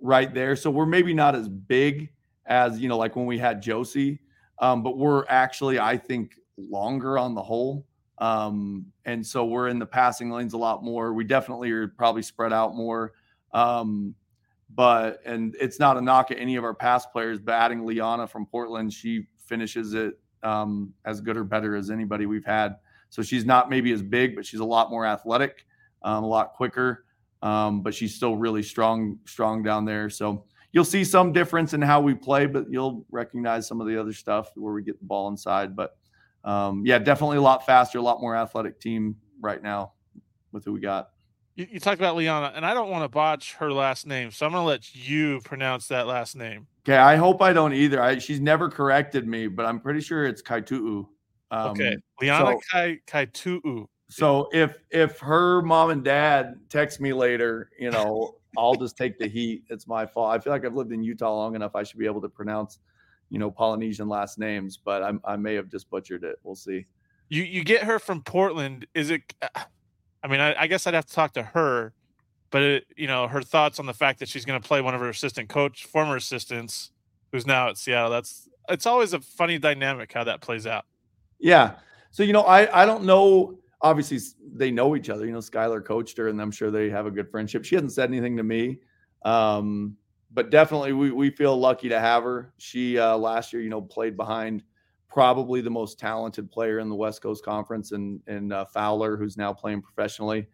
right 0.00 0.32
there. 0.32 0.56
So 0.56 0.70
we're 0.70 0.86
maybe 0.86 1.12
not 1.12 1.34
as 1.34 1.48
big 1.48 2.10
as, 2.46 2.80
you 2.80 2.88
know, 2.88 2.96
like 2.96 3.14
when 3.14 3.26
we 3.26 3.38
had 3.38 3.62
Josie, 3.62 4.20
um, 4.58 4.82
but 4.82 4.96
we're 4.96 5.26
actually, 5.28 5.78
I 5.78 5.96
think, 5.96 6.34
longer 6.56 7.18
on 7.18 7.34
the 7.34 7.42
whole. 7.42 7.86
Um, 8.18 8.86
and 9.04 9.26
so 9.26 9.44
we're 9.44 9.68
in 9.68 9.78
the 9.78 9.86
passing 9.86 10.30
lanes 10.30 10.54
a 10.54 10.58
lot 10.58 10.82
more. 10.82 11.12
We 11.12 11.24
definitely 11.24 11.70
are 11.72 11.88
probably 11.88 12.22
spread 12.22 12.52
out 12.52 12.74
more. 12.74 13.12
Um, 13.52 14.14
but, 14.74 15.20
and 15.24 15.54
it's 15.60 15.78
not 15.78 15.96
a 15.96 16.00
knock 16.00 16.30
at 16.30 16.38
any 16.38 16.56
of 16.56 16.64
our 16.64 16.74
past 16.74 17.12
players, 17.12 17.38
but 17.38 17.52
adding 17.52 17.84
Liana 17.84 18.26
from 18.26 18.46
Portland, 18.46 18.92
she 18.92 19.26
finishes 19.38 19.94
it 19.94 20.14
um, 20.42 20.92
as 21.04 21.20
good 21.20 21.36
or 21.36 21.44
better 21.44 21.76
as 21.76 21.90
anybody 21.90 22.26
we've 22.26 22.44
had. 22.44 22.76
So 23.10 23.22
she's 23.22 23.44
not 23.44 23.68
maybe 23.68 23.92
as 23.92 24.02
big, 24.02 24.34
but 24.34 24.46
she's 24.46 24.60
a 24.60 24.64
lot 24.64 24.90
more 24.90 25.04
athletic, 25.04 25.66
um, 26.02 26.24
a 26.24 26.26
lot 26.26 26.54
quicker. 26.54 27.04
Um, 27.42 27.82
but 27.82 27.94
she's 27.94 28.14
still 28.14 28.36
really 28.36 28.62
strong, 28.62 29.18
strong 29.26 29.62
down 29.62 29.84
there. 29.84 30.08
So 30.08 30.44
you'll 30.70 30.84
see 30.84 31.04
some 31.04 31.32
difference 31.32 31.74
in 31.74 31.82
how 31.82 32.00
we 32.00 32.14
play, 32.14 32.46
but 32.46 32.66
you'll 32.70 33.04
recognize 33.10 33.66
some 33.66 33.80
of 33.80 33.86
the 33.86 34.00
other 34.00 34.12
stuff 34.12 34.50
where 34.54 34.72
we 34.72 34.82
get 34.82 34.98
the 34.98 35.04
ball 35.04 35.28
inside. 35.28 35.76
But 35.76 35.96
um, 36.44 36.84
yeah, 36.86 36.98
definitely 36.98 37.38
a 37.38 37.42
lot 37.42 37.66
faster, 37.66 37.98
a 37.98 38.02
lot 38.02 38.20
more 38.20 38.36
athletic 38.36 38.80
team 38.80 39.16
right 39.40 39.62
now 39.62 39.92
with 40.52 40.64
who 40.64 40.72
we 40.72 40.80
got. 40.80 41.10
You, 41.54 41.66
you 41.72 41.80
talked 41.80 42.00
about 42.00 42.16
Liana, 42.16 42.52
and 42.54 42.64
I 42.64 42.74
don't 42.74 42.90
want 42.90 43.04
to 43.04 43.08
botch 43.08 43.54
her 43.54 43.72
last 43.72 44.06
name, 44.06 44.30
so 44.30 44.46
I'm 44.46 44.52
going 44.52 44.62
to 44.62 44.66
let 44.66 44.94
you 44.94 45.40
pronounce 45.44 45.88
that 45.88 46.06
last 46.06 46.36
name. 46.36 46.66
Okay, 46.86 46.96
I 46.96 47.16
hope 47.16 47.42
I 47.42 47.52
don't 47.52 47.74
either. 47.74 48.02
I, 48.02 48.18
she's 48.18 48.40
never 48.40 48.68
corrected 48.68 49.26
me, 49.26 49.46
but 49.46 49.66
I'm 49.66 49.80
pretty 49.80 50.00
sure 50.00 50.26
it's 50.26 50.42
Kaitu'u. 50.42 51.06
Um, 51.50 51.70
Okay, 51.70 51.96
Liana 52.20 52.52
so- 52.52 52.60
Kai 52.70 52.98
Kaitu'u. 53.06 53.86
So 54.08 54.48
if 54.52 54.76
if 54.90 55.18
her 55.20 55.62
mom 55.62 55.88
and 55.88 56.04
dad 56.04 56.60
text 56.68 57.00
me 57.00 57.14
later, 57.14 57.70
you 57.78 57.90
know, 57.90 58.34
I'll 58.58 58.74
just 58.74 58.94
take 58.94 59.18
the 59.18 59.26
heat. 59.26 59.64
It's 59.70 59.86
my 59.86 60.04
fault. 60.04 60.34
I 60.34 60.38
feel 60.38 60.52
like 60.52 60.66
I've 60.66 60.74
lived 60.74 60.92
in 60.92 61.02
Utah 61.02 61.34
long 61.34 61.54
enough. 61.54 61.74
I 61.74 61.82
should 61.82 61.98
be 61.98 62.04
able 62.04 62.20
to 62.20 62.28
pronounce, 62.28 62.78
you 63.30 63.38
know, 63.38 63.50
Polynesian 63.50 64.08
last 64.08 64.38
names, 64.38 64.76
but 64.76 65.02
I'm, 65.02 65.18
I 65.24 65.36
may 65.36 65.54
have 65.54 65.70
just 65.70 65.88
butchered 65.88 66.24
it. 66.24 66.36
We'll 66.42 66.54
see. 66.54 66.84
You 67.30 67.42
you 67.42 67.64
get 67.64 67.84
her 67.84 67.98
from 67.98 68.22
Portland. 68.22 68.86
Is 68.94 69.08
it? 69.08 69.22
I 70.22 70.28
mean, 70.28 70.40
I, 70.40 70.62
I 70.62 70.66
guess 70.66 70.86
I'd 70.86 70.94
have 70.94 71.06
to 71.06 71.14
talk 71.14 71.32
to 71.34 71.42
her, 71.42 71.92
but 72.50 72.62
it, 72.62 72.86
you 72.96 73.06
know, 73.06 73.28
her 73.28 73.42
thoughts 73.42 73.78
on 73.78 73.86
the 73.86 73.94
fact 73.94 74.20
that 74.20 74.28
she's 74.28 74.44
going 74.44 74.60
to 74.60 74.66
play 74.66 74.80
one 74.80 74.94
of 74.94 75.00
her 75.00 75.08
assistant 75.08 75.48
coach, 75.48 75.84
former 75.84 76.16
assistants, 76.16 76.90
who's 77.32 77.46
now 77.46 77.68
at 77.68 77.78
Seattle. 77.78 78.10
That's 78.10 78.48
it's 78.68 78.86
always 78.86 79.12
a 79.12 79.20
funny 79.20 79.58
dynamic 79.58 80.12
how 80.12 80.24
that 80.24 80.40
plays 80.40 80.66
out. 80.66 80.84
Yeah. 81.38 81.74
So 82.10 82.22
you 82.22 82.32
know, 82.32 82.42
I 82.42 82.82
I 82.82 82.86
don't 82.86 83.04
know. 83.04 83.58
Obviously, 83.80 84.20
they 84.54 84.70
know 84.70 84.94
each 84.94 85.10
other. 85.10 85.26
You 85.26 85.32
know, 85.32 85.38
Skylar 85.38 85.84
coached 85.84 86.16
her, 86.18 86.28
and 86.28 86.40
I'm 86.40 86.52
sure 86.52 86.70
they 86.70 86.88
have 86.90 87.06
a 87.06 87.10
good 87.10 87.30
friendship. 87.30 87.64
She 87.64 87.74
hasn't 87.74 87.92
said 87.92 88.08
anything 88.10 88.36
to 88.36 88.44
me, 88.44 88.78
um, 89.24 89.96
but 90.32 90.50
definitely 90.50 90.92
we 90.92 91.10
we 91.10 91.30
feel 91.30 91.56
lucky 91.56 91.88
to 91.88 91.98
have 91.98 92.22
her. 92.22 92.52
She 92.58 92.98
uh, 92.98 93.16
last 93.16 93.52
year, 93.52 93.60
you 93.62 93.70
know, 93.70 93.82
played 93.82 94.16
behind 94.16 94.62
probably 95.12 95.60
the 95.60 95.70
most 95.70 95.98
talented 95.98 96.50
player 96.50 96.78
in 96.78 96.88
the 96.88 96.94
West 96.94 97.22
Coast 97.22 97.44
Conference, 97.44 97.92
and 97.92 98.20
and 98.26 98.52
uh, 98.52 98.64
Fowler, 98.64 99.16
who's 99.16 99.36
now 99.36 99.52
playing 99.52 99.82
professionally. 99.82 100.46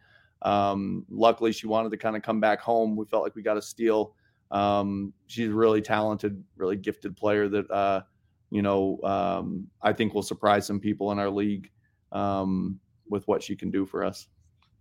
Um, 0.42 1.04
luckily, 1.08 1.52
she 1.52 1.66
wanted 1.66 1.90
to 1.90 1.96
kind 1.96 2.16
of 2.16 2.22
come 2.22 2.40
back 2.40 2.60
home. 2.60 2.96
We 2.96 3.06
felt 3.06 3.22
like 3.22 3.34
we 3.34 3.42
got 3.42 3.56
a 3.56 3.62
steal. 3.62 4.14
Um, 4.50 5.12
she's 5.26 5.48
a 5.48 5.54
really 5.54 5.82
talented, 5.82 6.42
really 6.56 6.76
gifted 6.76 7.16
player 7.16 7.48
that 7.48 7.70
uh, 7.70 8.02
you 8.50 8.62
know 8.62 8.98
um, 9.04 9.68
I 9.80 9.92
think 9.92 10.14
will 10.14 10.22
surprise 10.22 10.66
some 10.66 10.80
people 10.80 11.12
in 11.12 11.18
our 11.18 11.30
league 11.30 11.70
um, 12.12 12.80
with 13.08 13.26
what 13.28 13.42
she 13.42 13.54
can 13.54 13.70
do 13.70 13.86
for 13.86 14.04
us. 14.04 14.26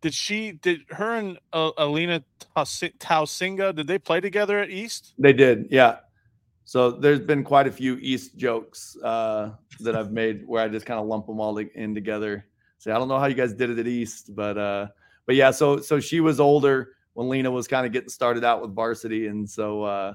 Did 0.01 0.13
she? 0.13 0.53
Did 0.53 0.81
her 0.89 1.15
and 1.15 1.39
uh, 1.53 1.72
Alina 1.77 2.24
Tausi- 2.55 2.98
Tausinga? 2.98 3.75
Did 3.75 3.88
they 3.88 4.00
play 4.00 4.22
together 4.22 4.60
at 4.60 4.69
East? 4.69 5.13
They 5.17 5.34
did, 5.34 5.67
yeah. 5.69 5.98
So 6.67 6.91
there's 6.91 7.21
been 7.21 7.45
quite 7.45 7.65
a 7.65 7.71
few 7.71 7.95
East 8.01 8.36
jokes 8.36 8.97
uh, 9.01 9.51
that 9.79 9.95
I've 9.95 10.12
made 10.12 10.45
where 10.45 10.62
I 10.62 10.67
just 10.67 10.86
kind 10.86 11.00
of 11.00 11.05
lump 11.05 11.25
them 11.25 11.39
all 11.39 11.57
in 11.57 11.95
together. 11.95 12.45
Say, 12.77 12.91
I 12.91 13.00
don't 13.00 13.07
know 13.07 13.17
how 13.17 13.27
you 13.27 13.36
guys 13.36 13.53
did 13.53 13.69
it 13.69 13.79
at 13.79 13.88
East, 13.88 14.36
but 14.36 14.57
uh, 14.57 14.88
but 15.25 15.36
yeah. 15.36 15.51
So 15.51 15.79
so 15.79 16.01
she 16.01 16.19
was 16.19 16.41
older 16.41 16.95
when 17.13 17.29
Lena 17.29 17.50
was 17.50 17.69
kind 17.69 17.86
of 17.86 17.93
getting 17.93 18.09
started 18.09 18.43
out 18.43 18.62
with 18.62 18.75
varsity, 18.75 19.27
and 19.27 19.50
so 19.50 19.83
uh, 19.83 20.13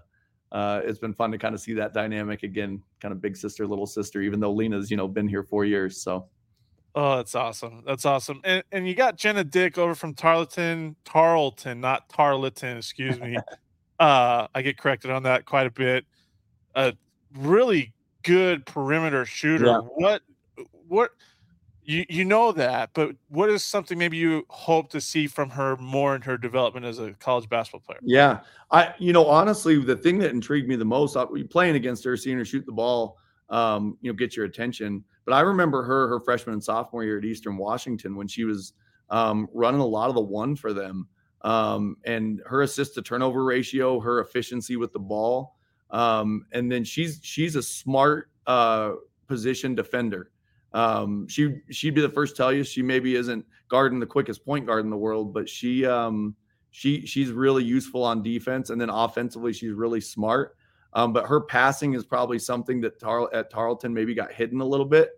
uh, 0.52 0.82
it's 0.84 0.98
been 0.98 1.14
fun 1.14 1.32
to 1.32 1.38
kind 1.38 1.54
of 1.54 1.60
see 1.62 1.72
that 1.72 1.94
dynamic 1.94 2.42
again, 2.42 2.82
kind 3.00 3.12
of 3.12 3.22
big 3.22 3.34
sister, 3.34 3.66
little 3.66 3.86
sister. 3.86 4.20
Even 4.20 4.38
though 4.38 4.52
Lena's 4.52 4.90
you 4.90 4.98
know 4.98 5.08
been 5.08 5.26
here 5.26 5.42
four 5.44 5.64
years, 5.64 6.02
so 6.02 6.28
Oh, 6.94 7.16
that's 7.16 7.34
awesome. 7.34 7.82
That's 7.86 8.04
awesome. 8.04 8.42
And 8.44 8.62
and 8.70 8.86
you 8.86 8.94
got 8.94 9.16
Jenna 9.16 9.44
Dick 9.44 9.78
over 9.78 9.94
from 9.94 10.12
Tarleton, 10.12 10.96
Tarleton, 11.06 11.80
not 11.80 12.10
Tarleton, 12.10 12.76
excuse 12.76 13.18
me. 13.18 13.38
uh 13.98 14.48
I 14.54 14.60
get 14.60 14.76
corrected 14.76 15.10
on 15.10 15.22
that 15.22 15.46
quite 15.46 15.66
a 15.66 15.70
bit. 15.70 16.04
A 16.74 16.94
really 17.36 17.92
good 18.22 18.64
perimeter 18.66 19.24
shooter. 19.24 19.66
Yeah. 19.66 19.78
What 19.78 20.22
what 20.88 21.10
you 21.84 22.04
you 22.08 22.24
know 22.24 22.52
that, 22.52 22.90
but 22.94 23.16
what 23.28 23.50
is 23.50 23.64
something 23.64 23.98
maybe 23.98 24.16
you 24.16 24.46
hope 24.48 24.88
to 24.90 25.00
see 25.00 25.26
from 25.26 25.50
her 25.50 25.76
more 25.76 26.14
in 26.14 26.22
her 26.22 26.36
development 26.36 26.86
as 26.86 26.98
a 26.98 27.12
college 27.14 27.48
basketball 27.48 27.80
player? 27.80 27.98
Yeah, 28.02 28.40
I 28.70 28.94
you 28.98 29.12
know 29.12 29.26
honestly 29.26 29.78
the 29.82 29.96
thing 29.96 30.18
that 30.18 30.30
intrigued 30.30 30.68
me 30.68 30.76
the 30.76 30.84
most 30.84 31.16
uh, 31.16 31.26
playing 31.50 31.76
against 31.76 32.04
her, 32.04 32.16
seeing 32.16 32.38
her 32.38 32.44
shoot 32.44 32.64
the 32.66 32.72
ball, 32.72 33.18
um, 33.50 33.98
you 34.00 34.10
know, 34.10 34.16
get 34.16 34.36
your 34.36 34.46
attention. 34.46 35.04
But 35.24 35.34
I 35.34 35.40
remember 35.40 35.82
her 35.82 36.08
her 36.08 36.20
freshman 36.20 36.54
and 36.54 36.64
sophomore 36.64 37.04
year 37.04 37.18
at 37.18 37.24
Eastern 37.24 37.56
Washington 37.56 38.16
when 38.16 38.28
she 38.28 38.44
was 38.44 38.74
um, 39.10 39.48
running 39.52 39.80
a 39.80 39.86
lot 39.86 40.08
of 40.08 40.14
the 40.14 40.22
one 40.22 40.54
for 40.54 40.72
them, 40.72 41.08
um, 41.42 41.96
and 42.04 42.40
her 42.46 42.62
assist 42.62 42.94
to 42.94 43.02
turnover 43.02 43.44
ratio, 43.44 43.98
her 44.00 44.20
efficiency 44.20 44.76
with 44.76 44.92
the 44.92 44.98
ball, 45.00 45.56
um, 45.92 46.46
and 46.52 46.72
then 46.72 46.84
she's 46.84 47.20
she's 47.22 47.54
a 47.54 47.62
smart 47.62 48.30
uh, 48.46 48.92
position 49.28 49.74
defender. 49.74 50.30
Um, 50.72 51.28
she 51.28 51.60
she'd 51.70 51.94
be 51.94 52.00
the 52.00 52.08
first 52.08 52.34
to 52.34 52.42
tell 52.42 52.52
you 52.52 52.64
she 52.64 52.82
maybe 52.82 53.14
isn't 53.14 53.44
guarding 53.68 54.00
the 54.00 54.06
quickest 54.06 54.44
point 54.44 54.66
guard 54.66 54.84
in 54.84 54.90
the 54.90 54.96
world, 54.96 55.34
but 55.34 55.48
she 55.48 55.84
um, 55.84 56.34
she 56.70 57.06
she's 57.06 57.30
really 57.30 57.62
useful 57.62 58.02
on 58.02 58.22
defense, 58.22 58.70
and 58.70 58.80
then 58.80 58.88
offensively 58.88 59.52
she's 59.52 59.72
really 59.72 60.00
smart. 60.00 60.56
Um, 60.94 61.12
but 61.12 61.26
her 61.26 61.40
passing 61.40 61.94
is 61.94 62.04
probably 62.04 62.38
something 62.38 62.80
that 62.82 62.98
Tar- 62.98 63.32
at 63.34 63.50
Tarleton 63.50 63.94
maybe 63.94 64.14
got 64.14 64.32
hidden 64.32 64.60
a 64.60 64.64
little 64.64 64.86
bit 64.86 65.10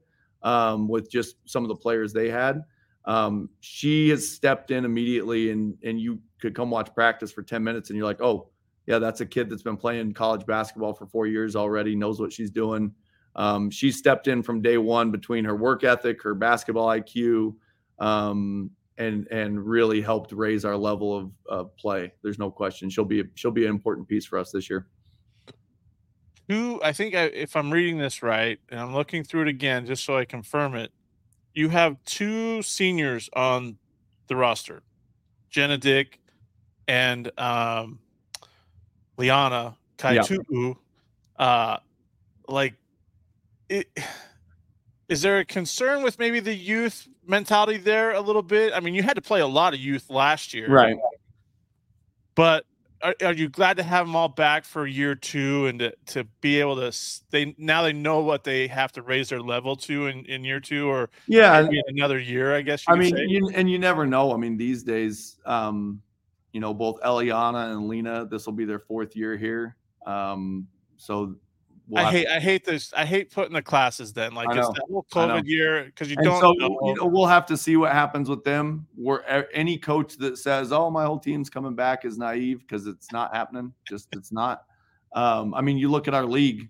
um, 0.42 0.86
with 0.86 1.10
just 1.10 1.36
some 1.46 1.64
of 1.64 1.68
the 1.68 1.74
players 1.74 2.12
they 2.12 2.30
had. 2.30 2.62
Um, 3.06 3.48
she 3.60 4.08
has 4.10 4.28
stepped 4.28 4.70
in 4.70 4.84
immediately, 4.84 5.50
and 5.50 5.76
and 5.84 6.00
you 6.00 6.20
could 6.40 6.54
come 6.54 6.70
watch 6.70 6.92
practice 6.94 7.30
for 7.30 7.42
ten 7.42 7.62
minutes, 7.62 7.90
and 7.90 7.96
you're 7.96 8.06
like, 8.06 8.20
oh 8.20 8.48
yeah, 8.86 8.98
that's 8.98 9.20
a 9.20 9.26
kid 9.26 9.48
that's 9.48 9.62
been 9.62 9.76
playing 9.76 10.12
college 10.12 10.44
basketball 10.46 10.94
for 10.94 11.06
four 11.06 11.26
years 11.26 11.56
already, 11.56 11.94
knows 11.94 12.20
what 12.20 12.32
she's 12.32 12.50
doing. 12.50 12.92
Um, 13.36 13.70
she 13.70 13.90
stepped 13.90 14.28
in 14.28 14.42
from 14.42 14.62
day 14.62 14.78
one 14.78 15.10
between 15.10 15.44
her 15.44 15.56
work 15.56 15.84
ethic, 15.84 16.22
her 16.22 16.34
basketball 16.34 16.88
IQ, 16.88 17.54
um, 17.98 18.70
and 18.96 19.26
and 19.28 19.64
really 19.64 20.00
helped 20.00 20.32
raise 20.32 20.64
our 20.64 20.76
level 20.76 21.16
of, 21.16 21.30
of 21.48 21.76
play. 21.76 22.12
There's 22.22 22.38
no 22.38 22.50
question 22.50 22.88
she'll 22.90 23.04
be 23.04 23.24
she'll 23.34 23.50
be 23.50 23.64
an 23.64 23.70
important 23.70 24.06
piece 24.06 24.24
for 24.24 24.38
us 24.38 24.52
this 24.52 24.70
year. 24.70 24.86
Who 26.48 26.80
I 26.82 26.92
think 26.92 27.14
I, 27.14 27.24
if 27.24 27.56
I'm 27.56 27.72
reading 27.72 27.98
this 27.98 28.22
right, 28.22 28.60
and 28.68 28.78
I'm 28.78 28.94
looking 28.94 29.24
through 29.24 29.42
it 29.42 29.48
again 29.48 29.86
just 29.86 30.04
so 30.04 30.16
I 30.16 30.24
confirm 30.24 30.74
it, 30.74 30.92
you 31.54 31.70
have 31.70 31.96
two 32.04 32.62
seniors 32.62 33.28
on 33.34 33.78
the 34.28 34.36
roster, 34.36 34.82
Jenna 35.50 35.78
Dick 35.78 36.20
and 36.86 37.30
um, 37.38 37.98
Liana 39.16 39.76
Kaitu'u. 39.98 40.76
Uh, 41.36 41.78
like, 42.48 42.74
it, 43.68 43.88
is 45.08 45.22
there 45.22 45.38
a 45.38 45.44
concern 45.44 46.02
with 46.02 46.18
maybe 46.18 46.40
the 46.40 46.54
youth 46.54 47.08
mentality 47.26 47.78
there 47.78 48.12
a 48.12 48.20
little 48.20 48.42
bit? 48.42 48.72
I 48.74 48.80
mean, 48.80 48.94
you 48.94 49.02
had 49.02 49.16
to 49.16 49.22
play 49.22 49.40
a 49.40 49.46
lot 49.46 49.74
of 49.74 49.80
youth 49.80 50.10
last 50.10 50.54
year, 50.54 50.68
Right. 50.70 50.96
but 52.34 52.64
are, 53.02 53.14
are 53.22 53.32
you 53.32 53.48
glad 53.48 53.76
to 53.76 53.82
have 53.82 54.06
them 54.06 54.16
all 54.16 54.28
back 54.28 54.64
for 54.64 54.86
year 54.86 55.14
two 55.14 55.66
and 55.66 55.78
to, 55.78 55.94
to 56.06 56.24
be 56.40 56.58
able 56.58 56.76
to 56.76 56.96
they 57.30 57.54
now 57.58 57.82
they 57.82 57.92
know 57.92 58.20
what 58.20 58.44
they 58.44 58.66
have 58.66 58.92
to 58.92 59.02
raise 59.02 59.28
their 59.28 59.42
level 59.42 59.76
to 59.76 60.06
in, 60.06 60.24
in 60.24 60.42
year 60.42 60.58
two 60.58 60.88
or 60.88 61.10
Yeah, 61.26 61.60
maybe 61.62 61.82
another 61.88 62.18
year 62.18 62.54
i 62.54 62.62
guess 62.62 62.86
you 62.88 62.94
I 62.94 62.96
mean, 62.96 63.14
you, 63.16 63.50
and 63.54 63.70
you 63.70 63.78
never 63.78 64.06
know. 64.06 64.32
I 64.32 64.36
mean, 64.38 64.56
these 64.56 64.82
days, 64.82 65.36
um, 65.44 66.00
you 66.54 66.60
know, 66.60 66.72
both 66.72 67.00
Eliana 67.02 67.72
and 67.72 67.88
Lena, 67.88 68.24
this 68.24 68.46
will 68.46 68.54
be 68.54 68.64
their 68.64 68.78
fourth 68.78 69.14
year 69.14 69.36
here. 69.36 69.76
Um, 70.06 70.68
so 70.96 71.34
we'll 71.86 72.04
i 72.04 72.10
hate 72.10 72.26
i 72.28 72.40
hate 72.40 72.64
this 72.64 72.94
i 72.94 73.04
hate 73.04 73.30
putting 73.30 73.52
the 73.52 73.60
classes 73.60 74.12
then 74.14 74.32
like 74.32 74.48
it's 74.56 74.68
that 74.68 74.84
whole 74.88 75.04
covid 75.12 75.46
year 75.46 75.84
because 75.84 76.08
you 76.08 76.16
and 76.16 76.24
don't 76.24 76.40
so 76.40 76.52
know. 76.52 76.78
you 76.84 76.94
know, 76.94 77.04
we'll 77.04 77.26
have 77.26 77.44
to 77.44 77.58
see 77.58 77.76
what 77.76 77.92
happens 77.92 78.28
with 78.28 78.42
them. 78.42 78.86
Where 78.94 79.54
any 79.54 79.76
coach 79.76 80.16
that 80.18 80.38
says, 80.38 80.72
"Oh, 80.72 80.90
my 80.90 81.04
whole 81.04 81.18
team's 81.18 81.50
coming 81.50 81.74
back," 81.74 82.04
is 82.04 82.16
naive 82.16 82.60
because 82.60 82.86
it's 82.86 83.12
not 83.12 83.34
happening. 83.34 83.72
Just 83.86 84.08
it's 84.12 84.32
not. 84.32 84.64
Um, 85.12 85.54
I 85.54 85.60
mean, 85.60 85.76
you 85.76 85.90
look 85.90 86.08
at 86.08 86.14
our 86.14 86.24
league, 86.24 86.68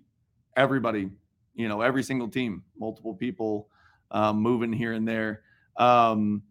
everybody, 0.57 1.09
you 1.53 1.69
know, 1.69 1.81
every 1.81 2.03
single 2.03 2.27
team, 2.27 2.63
multiple 2.77 3.13
people 3.13 3.69
um, 4.11 4.41
moving 4.41 4.73
here 4.73 4.93
and 4.93 5.07
there. 5.07 5.41
Um, 5.77 6.43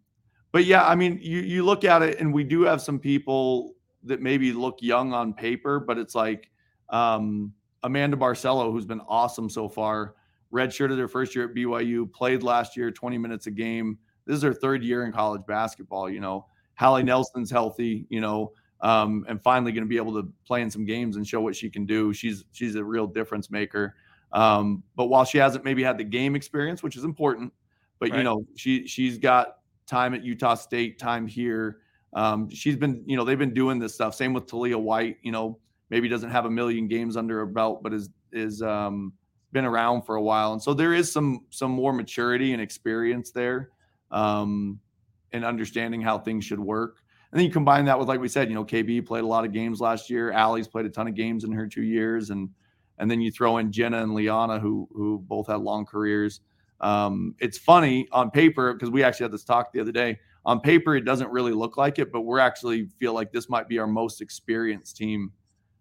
but 0.55 0.65
yeah, 0.65 0.87
I 0.87 0.95
mean, 0.95 1.19
you 1.21 1.41
you 1.41 1.65
look 1.65 1.83
at 1.83 2.03
it, 2.03 2.21
and 2.21 2.33
we 2.33 2.45
do 2.45 2.63
have 2.63 2.81
some 2.81 3.01
people 3.01 3.75
that 4.05 4.21
maybe 4.21 4.53
look 4.53 4.79
young 4.81 5.13
on 5.13 5.35
paper, 5.35 5.81
but 5.81 5.99
it's 5.99 6.15
like 6.15 6.49
um, 6.91 7.53
Amanda 7.83 8.17
Barcello, 8.17 8.71
who's 8.71 8.87
been 8.87 9.01
awesome 9.09 9.51
so 9.51 9.69
far 9.69 10.15
redshirted 10.55 10.97
her 10.99 11.09
first 11.09 11.35
year 11.35 11.47
at 11.47 11.55
BYU, 11.55 12.11
played 12.13 12.45
last 12.45 12.77
year 12.77 12.91
20 12.91 13.19
minutes 13.19 13.49
a 13.49 13.51
game. 13.51 13.99
This 14.25 14.37
is 14.37 14.43
her 14.43 14.55
third 14.55 14.85
year 14.85 15.05
in 15.05 15.13
college 15.13 15.43
basketball. 15.49 16.09
You 16.09 16.21
know, 16.21 16.47
Hallie 16.77 17.03
Nelson's 17.03 17.51
healthy, 17.51 18.07
you 18.09 18.21
know, 18.21 18.53
um, 18.81 19.27
and 19.29 19.43
finally 19.43 19.73
going 19.73 19.85
to 19.85 19.89
be 19.89 19.97
able 19.97 20.15
to 20.23 20.33
play 20.47 20.63
in 20.63 20.71
some 20.71 20.85
games 20.85 21.17
and 21.17 21.27
show 21.27 21.41
what 21.41 21.57
she 21.57 21.69
can 21.69 21.85
do. 21.85 22.13
She's 22.13 22.45
she's 22.53 22.77
a 22.77 22.85
real 22.85 23.07
difference 23.07 23.51
maker. 23.51 23.97
Um, 24.33 24.83
but 24.95 25.07
while 25.07 25.25
she 25.25 25.39
hasn't 25.39 25.65
maybe 25.65 25.83
had 25.83 25.99
the 25.99 26.05
game 26.05 26.37
experience, 26.37 26.83
which 26.83 26.97
is 26.97 27.05
important, 27.05 27.53
but 27.99 28.15
you 28.15 28.23
know, 28.23 28.45
she 28.57 28.87
she's 28.87 29.19
got 29.19 29.57
time 29.87 30.15
at 30.15 30.25
Utah 30.25 30.55
State, 30.55 30.99
time 30.99 31.27
here. 31.27 31.79
Um, 32.15 32.49
she's 32.49 32.77
been, 32.77 33.03
you 33.07 33.17
know, 33.17 33.25
they've 33.25 33.39
been 33.39 33.55
doing 33.55 33.79
this 33.79 33.95
stuff. 33.95 34.15
Same 34.15 34.33
with 34.33 34.47
Talia 34.47 34.79
White, 34.79 35.17
you 35.23 35.33
know, 35.33 35.59
maybe 35.91 36.09
doesn't 36.09 36.31
have 36.31 36.45
a 36.45 36.51
million 36.51 36.89
games 36.89 37.17
under 37.17 37.39
her 37.39 37.47
belt, 37.47 37.83
but 37.83 37.93
is 37.93 38.11
is 38.33 38.63
um 38.63 39.13
been 39.53 39.65
around 39.65 40.03
for 40.03 40.17
a 40.17 40.23
while, 40.23 40.53
and 40.53 40.63
so 40.63 40.75
there 40.75 40.93
is 40.93 41.11
some 41.11 41.41
some 41.51 41.71
more 41.71 41.93
maturity 41.93 42.53
and 42.53 42.61
experience 42.61 43.31
there, 43.31 43.71
um, 44.11 44.79
and 45.33 45.45
understanding 45.45 46.03
how 46.03 46.19
things 46.19 46.45
should 46.45 46.61
work. 46.61 46.99
And 47.31 47.41
then 47.41 47.47
you 47.47 47.53
combine 47.53 47.85
that 47.87 47.99
with, 47.99 48.07
like 48.07 48.21
we 48.21 48.29
said, 48.29 48.49
you 48.49 48.55
know, 48.55 48.65
KB 48.65 49.05
played 49.05 49.25
a 49.25 49.27
lot 49.27 49.45
of 49.45 49.53
games 49.53 49.81
last 49.81 50.09
year. 50.09 50.31
Allie's 50.31 50.69
played 50.69 50.87
a 50.87 50.91
ton 50.91 51.09
of 51.09 51.15
games 51.15 51.45
in 51.45 51.53
her 51.53 51.67
two 51.67 51.83
years, 51.83 52.31
and 52.31 52.49
and 52.99 53.11
then 53.11 53.21
you 53.21 53.31
throw 53.31 53.59
in 53.59 53.73
Jenna 53.73 54.03
and 54.03 54.15
Liana, 54.15 54.59
who 54.59 54.89
who 54.93 55.19
both 55.19 55.47
had 55.49 55.61
long 55.61 55.85
careers. 55.85 56.41
Um, 56.81 57.35
it's 57.39 57.59
funny 57.59 58.09
on 58.13 58.31
paper 58.31 58.73
because 58.73 58.91
we 58.91 59.03
actually 59.03 59.25
had 59.25 59.33
this 59.33 59.45
talk 59.45 59.73
the 59.73 59.81
other 59.81 59.93
day. 59.93 60.19
On 60.47 60.61
paper, 60.61 60.95
it 60.95 61.05
doesn't 61.05 61.31
really 61.31 61.53
look 61.53 61.77
like 61.77 61.99
it, 61.99 62.13
but 62.13 62.23
we're 62.23 62.39
actually 62.39 62.89
feel 62.99 63.15
like 63.15 63.33
this 63.33 63.49
might 63.49 63.69
be 63.69 63.79
our 63.79 63.87
most 63.87 64.21
experienced 64.21 64.97
team 64.97 65.33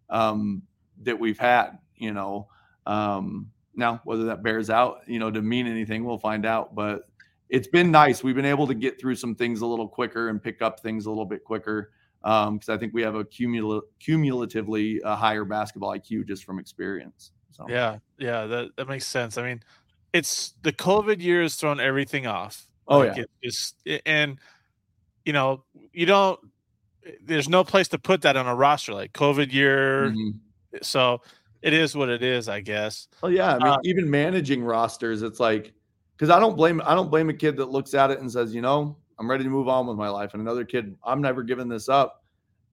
um, 0.10 0.62
that 1.02 1.20
we've 1.20 1.40
had. 1.40 1.78
You 1.96 2.14
know, 2.14 2.48
um, 2.86 3.52
now 3.76 4.02
whether 4.06 4.26
that 4.26 4.44
bears 4.44 4.70
out, 4.70 5.00
you 5.08 5.20
know, 5.20 5.30
to 5.32 5.42
mean 5.42 5.68
anything, 5.68 6.06
we'll 6.06 6.18
find 6.18 6.46
out. 6.46 6.76
But 6.76 7.02
it's 7.50 7.68
been 7.68 7.92
nice. 7.92 8.24
We've 8.24 8.36
been 8.36 8.46
able 8.46 8.68
to 8.68 8.74
get 8.74 9.00
through 9.00 9.16
some 9.16 9.36
things 9.36 9.62
a 9.62 9.66
little 9.66 9.88
quicker 9.88 10.30
and 10.30 10.42
pick 10.42 10.62
up 10.62 10.80
things 10.80 11.06
a 11.06 11.10
little 11.10 11.26
bit 11.26 11.44
quicker 11.44 11.92
because 12.22 12.70
I 12.70 12.78
think 12.78 12.94
we 12.94 13.02
have 13.02 13.16
a 13.16 13.26
cumul- 13.26 13.82
cumulatively 14.00 15.02
a 15.04 15.16
higher 15.16 15.44
basketball 15.44 15.92
IQ 15.92 16.26
just 16.26 16.46
from 16.46 16.58
experience. 16.58 17.32
So 17.54 17.66
yeah 17.70 17.98
yeah 18.18 18.46
that, 18.48 18.70
that 18.78 18.88
makes 18.88 19.06
sense 19.06 19.38
i 19.38 19.44
mean 19.44 19.62
it's 20.14 20.54
the 20.62 20.72
COVID 20.72 21.22
year 21.22 21.42
has 21.42 21.56
thrown 21.56 21.80
everything 21.80 22.28
off. 22.28 22.68
Oh 22.88 23.00
Like, 23.00 23.18
yeah, 23.18 23.24
it 23.86 24.02
and 24.06 24.38
you 25.26 25.34
know 25.34 25.64
you 25.92 26.06
don't. 26.06 26.40
There's 27.22 27.50
no 27.50 27.66
place 27.66 27.90
to 27.90 28.00
put 28.00 28.22
that 28.22 28.38
on 28.38 28.48
a 28.48 28.56
roster 28.56 28.94
like 28.94 29.12
COVID 29.12 29.52
year. 29.52 30.12
Mhm. 30.12 30.36
So 30.82 31.22
it 31.62 31.74
is 31.74 31.96
what 31.96 32.10
it 32.10 32.24
is, 32.24 32.48
I 32.48 32.62
guess. 32.62 33.08
Oh 33.22 33.28
yeah, 33.28 33.56
I 33.56 33.60
mean, 33.60 33.68
Uh, 33.68 33.78
even 33.84 34.10
managing 34.10 34.64
rosters, 34.64 35.22
it's 35.22 35.40
like 35.40 35.74
because 36.16 36.30
I 36.30 36.40
don't 36.40 36.56
blame 36.56 36.82
I 36.86 36.94
don't 36.96 37.10
blame 37.10 37.30
a 37.30 37.34
kid 37.34 37.58
that 37.58 37.70
looks 37.70 37.94
at 37.94 38.12
it 38.12 38.20
and 38.20 38.32
says, 38.32 38.54
you 38.54 38.62
know, 38.62 38.98
I'm 39.20 39.30
ready 39.30 39.44
to 39.44 39.50
move 39.50 39.68
on 39.68 39.88
with 39.88 39.98
my 39.98 40.10
life, 40.10 40.34
and 40.34 40.42
another 40.42 40.66
kid, 40.66 40.96
I'm 41.04 41.22
never 41.22 41.44
giving 41.44 41.68
this 41.68 41.90
up. 41.90 42.24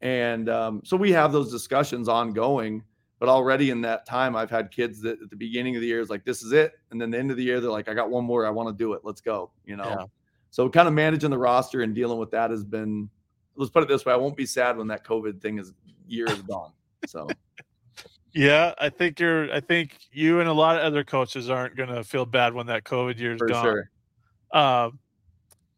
And 0.03 0.49
um, 0.49 0.81
so 0.85 0.97
we 0.97 1.13
have 1.13 1.31
those 1.33 1.51
discussions 1.51 2.09
ongoing. 2.09 2.83
But 3.21 3.29
already 3.29 3.71
in 3.71 3.83
that 3.83 4.07
time, 4.07 4.35
I've 4.35 4.51
had 4.51 4.73
kids 4.73 5.01
that 5.03 5.23
at 5.23 5.31
the 5.31 5.37
beginning 5.37 5.77
of 5.77 5.83
the 5.83 5.87
year 5.87 6.01
is 6.01 6.11
like, 6.11 6.25
this 6.25 6.43
is 6.43 6.51
it, 6.53 6.73
and 6.91 7.01
then 7.01 7.11
the 7.13 7.19
end 7.19 7.31
of 7.31 7.37
the 7.37 7.45
year, 7.45 7.61
they're 7.61 7.71
like, 7.71 7.89
I 7.89 7.95
got 7.95 8.11
one 8.11 8.25
more, 8.25 8.45
I 8.47 8.51
want 8.51 8.69
to 8.71 8.83
do 8.83 8.95
it, 8.95 9.03
let's 9.05 9.21
go. 9.21 9.51
You 9.67 9.77
know, 9.77 9.85
Yeah. 9.85 10.05
so 10.51 10.69
kind 10.69 10.89
of 10.89 10.95
managing 10.95 11.31
the 11.31 11.39
roster 11.39 11.83
and 11.83 11.95
dealing 11.95 12.19
with 12.19 12.33
that 12.33 12.51
has 12.51 12.65
been. 12.65 13.09
Let's 13.57 13.71
put 13.71 13.83
it 13.83 13.89
this 13.89 14.05
way: 14.05 14.13
I 14.13 14.17
won't 14.17 14.37
be 14.37 14.47
sad 14.47 14.77
when 14.77 14.87
that 14.89 15.05
COVID 15.05 15.41
thing 15.41 15.59
is 15.59 15.73
year 16.09 16.27
is 16.27 16.41
gone. 16.43 16.73
So 17.07 17.29
Yeah, 18.33 18.75
I 18.79 18.89
think 18.89 19.19
you're. 19.21 19.53
I 19.53 19.61
think 19.61 19.99
you 20.13 20.41
and 20.41 20.49
a 20.49 20.53
lot 20.53 20.77
of 20.77 20.83
other 20.83 21.05
coaches 21.05 21.51
aren't 21.51 21.77
going 21.77 21.89
to 21.89 22.05
feel 22.05 22.25
bad 22.25 22.55
when 22.55 22.67
that 22.67 22.85
COVID 22.85 23.19
year 23.19 23.33
is 23.33 23.39
for 23.39 23.49
gone. 23.49 23.65
sure. 23.65 23.91
Um, 24.53 24.99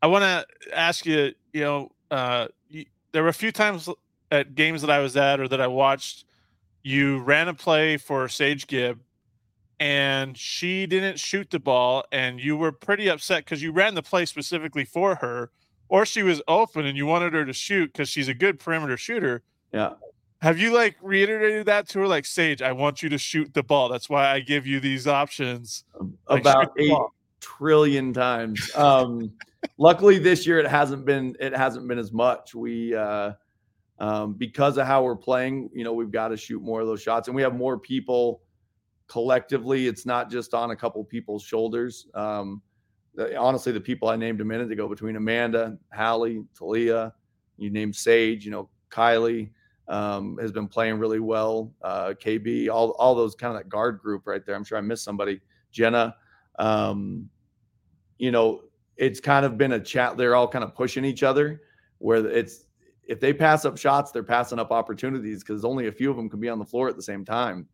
I 0.00 0.06
want 0.06 0.22
to 0.22 0.46
ask 0.76 1.06
you. 1.06 1.32
You 1.52 1.61
know, 1.61 1.92
uh, 2.11 2.49
you, 2.68 2.84
there 3.12 3.22
were 3.22 3.30
a 3.30 3.34
few 3.34 3.52
times 3.52 3.88
at 4.30 4.54
games 4.54 4.82
that 4.82 4.90
I 4.90 5.00
was 5.00 5.16
at 5.16 5.40
or 5.40 5.49
that 5.49 5.61
I 5.61 5.66
watched. 5.66 6.25
You 6.82 7.18
ran 7.20 7.48
a 7.48 7.54
play 7.54 7.96
for 7.96 8.28
Sage 8.28 8.66
Gibb, 8.66 9.00
and 9.78 10.36
she 10.36 10.86
didn't 10.86 11.18
shoot 11.18 11.50
the 11.50 11.58
ball, 11.58 12.04
and 12.12 12.40
you 12.40 12.56
were 12.56 12.72
pretty 12.72 13.08
upset 13.08 13.44
because 13.44 13.62
you 13.62 13.72
ran 13.72 13.94
the 13.94 14.02
play 14.02 14.26
specifically 14.26 14.84
for 14.84 15.16
her, 15.16 15.50
or 15.88 16.06
she 16.06 16.22
was 16.22 16.40
open 16.48 16.86
and 16.86 16.96
you 16.96 17.06
wanted 17.06 17.34
her 17.34 17.44
to 17.44 17.52
shoot 17.52 17.92
because 17.92 18.08
she's 18.08 18.28
a 18.28 18.34
good 18.34 18.58
perimeter 18.58 18.96
shooter. 18.96 19.42
Yeah. 19.72 19.92
Have 20.40 20.58
you 20.58 20.72
like 20.72 20.96
reiterated 21.02 21.66
that 21.66 21.88
to 21.90 22.00
her, 22.00 22.08
like 22.08 22.24
Sage? 22.24 22.62
I 22.62 22.72
want 22.72 23.02
you 23.02 23.08
to 23.10 23.18
shoot 23.18 23.54
the 23.54 23.62
ball. 23.62 23.88
That's 23.88 24.08
why 24.08 24.28
I 24.28 24.40
give 24.40 24.66
you 24.66 24.80
these 24.80 25.06
options. 25.06 25.84
About 26.26 26.74
the 26.74 26.82
eight 26.82 26.98
trillion 27.40 28.12
times. 28.12 28.70
Um, 28.74 29.32
luckily 29.78 30.18
this 30.18 30.46
year 30.46 30.58
it 30.58 30.66
hasn't 30.66 31.04
been 31.04 31.36
it 31.38 31.54
hasn't 31.56 31.86
been 31.86 31.98
as 31.98 32.12
much. 32.12 32.54
We 32.54 32.94
uh, 32.94 33.32
um, 34.02 34.32
because 34.32 34.78
of 34.78 34.87
how 34.87 35.04
we're 35.04 35.14
playing, 35.14 35.71
you 35.73 35.85
know, 35.85 35.92
we've 35.92 36.11
got 36.11 36.28
to 36.28 36.37
shoot 36.37 36.61
more 36.61 36.80
of 36.80 36.88
those 36.88 37.00
shots, 37.00 37.28
and 37.28 37.37
we 37.37 37.40
have 37.40 37.54
more 37.54 37.78
people 37.78 38.42
collectively. 39.06 39.87
It's 39.87 40.04
not 40.04 40.28
just 40.28 40.54
on 40.54 40.73
a 40.73 40.76
couple 40.76 41.04
people's 41.04 41.44
shoulders. 41.44 42.09
Um, 42.12 42.61
the- 43.14 43.37
honestly, 43.37 43.71
the 43.71 43.80
people 43.80 44.09
I 44.09 44.16
named 44.16 44.40
a 44.40 44.44
minute 44.44 44.73
ago 44.73 44.88
between 44.88 45.14
Amanda, 45.14 45.78
Hallie, 45.94 46.42
Talia, 46.59 47.14
you 47.59 47.71
named 47.71 47.94
Sage, 47.94 48.44
you 48.44 48.50
know, 48.50 48.68
Kylie 48.90 49.50
um, 49.87 50.37
has 50.40 50.50
been 50.50 50.66
playing 50.66 50.99
really 50.99 51.21
well. 51.21 51.73
Uh, 51.80 52.09
KB, 52.21 52.68
all 52.68 52.90
all 52.99 53.14
those 53.14 53.37
kind 53.37 53.54
of 53.54 53.62
that 53.62 53.68
guard 53.68 54.00
group 54.00 54.26
right 54.26 54.44
there. 54.44 54.56
I'm 54.56 54.64
sure 54.64 54.78
I 54.78 54.80
missed 54.80 55.04
somebody. 55.04 55.40
Jenna, 55.71 56.16
um, 56.59 57.28
you 58.18 58.32
know, 58.32 58.62
it's 58.97 59.21
kind 59.21 59.47
of 59.47 59.56
been 59.56 59.73
a 59.73 59.80
chat. 59.80 60.16
They're 60.16 60.35
all 60.35 60.49
kind 60.49 60.64
of 60.64 60.75
pushing 60.75 61.04
each 61.04 61.23
other. 61.23 61.62
Where 61.99 62.26
it's 62.26 62.64
if 63.04 63.21
they 63.21 63.32
pass 63.32 63.64
up 63.64 63.76
shots, 63.76 64.11
they're 64.11 64.23
passing 64.23 64.59
up 64.59 64.71
opportunities 64.71 65.43
because 65.43 65.65
only 65.65 65.88
a 65.88 65.93
few 65.93 66.10
of 66.10 66.17
them 66.17 66.28
can 66.28 66.41
be 66.41 66.49
on 66.49 66.58
the 66.58 66.65
floor 66.65 66.88
at 66.88 66.97
the 66.97 67.02
same 67.02 67.25
time. 67.25 67.67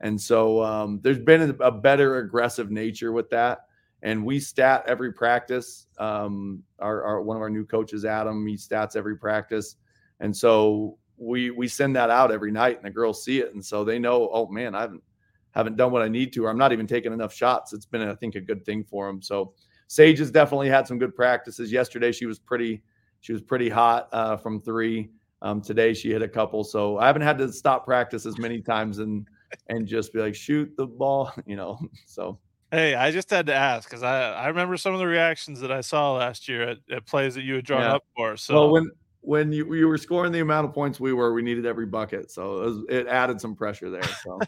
And 0.00 0.20
so 0.20 0.62
um, 0.62 1.00
there's 1.02 1.18
been 1.18 1.56
a, 1.60 1.72
better 1.72 2.18
aggressive 2.18 2.70
nature 2.70 3.12
with 3.12 3.28
that. 3.30 3.60
And 4.02 4.24
we 4.24 4.38
stat 4.38 4.84
every 4.86 5.12
practice. 5.12 5.86
Um, 5.98 6.62
our, 6.78 7.02
our 7.02 7.22
one 7.22 7.36
of 7.36 7.42
our 7.42 7.50
new 7.50 7.64
coaches, 7.64 8.04
Adam, 8.04 8.46
he 8.46 8.54
stats 8.54 8.94
every 8.94 9.16
practice, 9.16 9.74
and 10.20 10.36
so 10.36 10.96
we 11.16 11.50
we 11.50 11.66
send 11.66 11.96
that 11.96 12.08
out 12.08 12.30
every 12.30 12.52
night, 12.52 12.76
and 12.76 12.84
the 12.84 12.90
girls 12.90 13.24
see 13.24 13.40
it, 13.40 13.54
and 13.54 13.64
so 13.64 13.82
they 13.82 13.98
know, 13.98 14.30
oh 14.32 14.46
man, 14.46 14.76
I 14.76 14.82
haven't 14.82 15.02
haven't 15.50 15.76
done 15.76 15.90
what 15.90 16.02
I 16.02 16.08
need 16.08 16.32
to, 16.34 16.44
or 16.44 16.48
I'm 16.48 16.56
not 16.56 16.72
even 16.72 16.86
taking 16.86 17.12
enough 17.12 17.34
shots. 17.34 17.72
It's 17.72 17.86
been, 17.86 18.02
I 18.02 18.14
think, 18.14 18.36
a 18.36 18.40
good 18.40 18.64
thing 18.64 18.84
for 18.84 19.08
them. 19.08 19.20
So 19.20 19.54
Sage 19.88 20.20
has 20.20 20.30
definitely 20.30 20.68
had 20.68 20.86
some 20.86 21.00
good 21.00 21.16
practices. 21.16 21.72
Yesterday, 21.72 22.12
she 22.12 22.26
was 22.26 22.38
pretty 22.38 22.82
she 23.20 23.32
was 23.32 23.42
pretty 23.42 23.68
hot 23.68 24.08
uh, 24.12 24.36
from 24.36 24.60
three. 24.60 25.10
Um, 25.40 25.60
today, 25.60 25.94
she 25.94 26.10
hit 26.10 26.22
a 26.22 26.28
couple, 26.28 26.64
so 26.64 26.98
I 26.98 27.06
haven't 27.06 27.22
had 27.22 27.38
to 27.38 27.52
stop 27.52 27.84
practice 27.84 28.26
as 28.26 28.38
many 28.38 28.60
times 28.60 28.98
and 28.98 29.26
and 29.68 29.86
just 29.86 30.12
be 30.12 30.20
like, 30.20 30.34
shoot 30.34 30.70
the 30.76 30.86
ball, 30.86 31.32
you 31.46 31.56
know. 31.56 31.78
So 32.06 32.38
Hey, 32.70 32.94
I 32.94 33.10
just 33.10 33.30
had 33.30 33.46
to 33.46 33.54
ask 33.54 33.88
because 33.88 34.02
I, 34.02 34.32
I 34.32 34.48
remember 34.48 34.76
some 34.76 34.92
of 34.92 34.98
the 34.98 35.06
reactions 35.06 35.60
that 35.60 35.72
I 35.72 35.80
saw 35.80 36.12
last 36.12 36.48
year 36.48 36.62
at, 36.68 36.78
at 36.90 37.06
plays 37.06 37.34
that 37.34 37.42
you 37.42 37.54
had 37.54 37.64
drawn 37.64 37.82
Yeah. 37.82 37.94
up 37.94 38.04
for. 38.14 38.36
So 38.36 38.54
well, 38.54 38.72
when 38.72 38.90
when 39.20 39.52
you 39.52 39.72
you 39.74 39.88
were 39.88 39.96
scoring 39.96 40.32
the 40.32 40.40
amount 40.40 40.66
of 40.66 40.74
points 40.74 41.00
we 41.00 41.14
were, 41.14 41.32
we 41.32 41.42
needed 41.42 41.64
every 41.64 41.86
bucket, 41.86 42.30
so 42.30 42.62
it, 42.62 42.66
was, 42.66 42.84
it 42.90 43.06
added 43.06 43.40
some 43.40 43.54
pressure 43.54 43.88
there. 43.88 44.02
So 44.02 44.40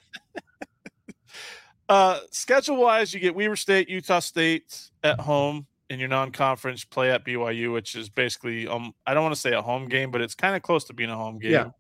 uh, 1.89 2.21
schedule 2.31 2.77
wise, 2.77 3.15
you 3.15 3.21
get 3.21 3.35
Weber 3.35 3.57
State, 3.57 3.89
Utah 3.89 4.21
State 4.21 4.91
at 5.03 5.19
home 5.21 5.67
in 5.90 5.98
your 5.98 6.09
non 6.09 6.31
conference 6.31 6.85
play 6.85 7.11
at 7.11 7.24
BYU, 7.24 7.72
which 7.72 7.94
is 7.94 8.09
basically 8.09 8.66
um 8.66 8.94
I 9.07 9.12
don't 9.12 9.22
want 9.22 9.35
to 9.35 9.40
say 9.40 9.53
a 9.53 9.61
home 9.61 9.88
game, 9.88 10.11
but 10.11 10.22
it's 10.22 10.35
kind 10.35 10.57
of 10.57 10.62
close 10.62 10.85
to 10.85 10.94
being 10.94 11.11
a 11.11 11.16
home 11.16 11.38
game. 11.38 11.53
Yeah. 11.53 11.70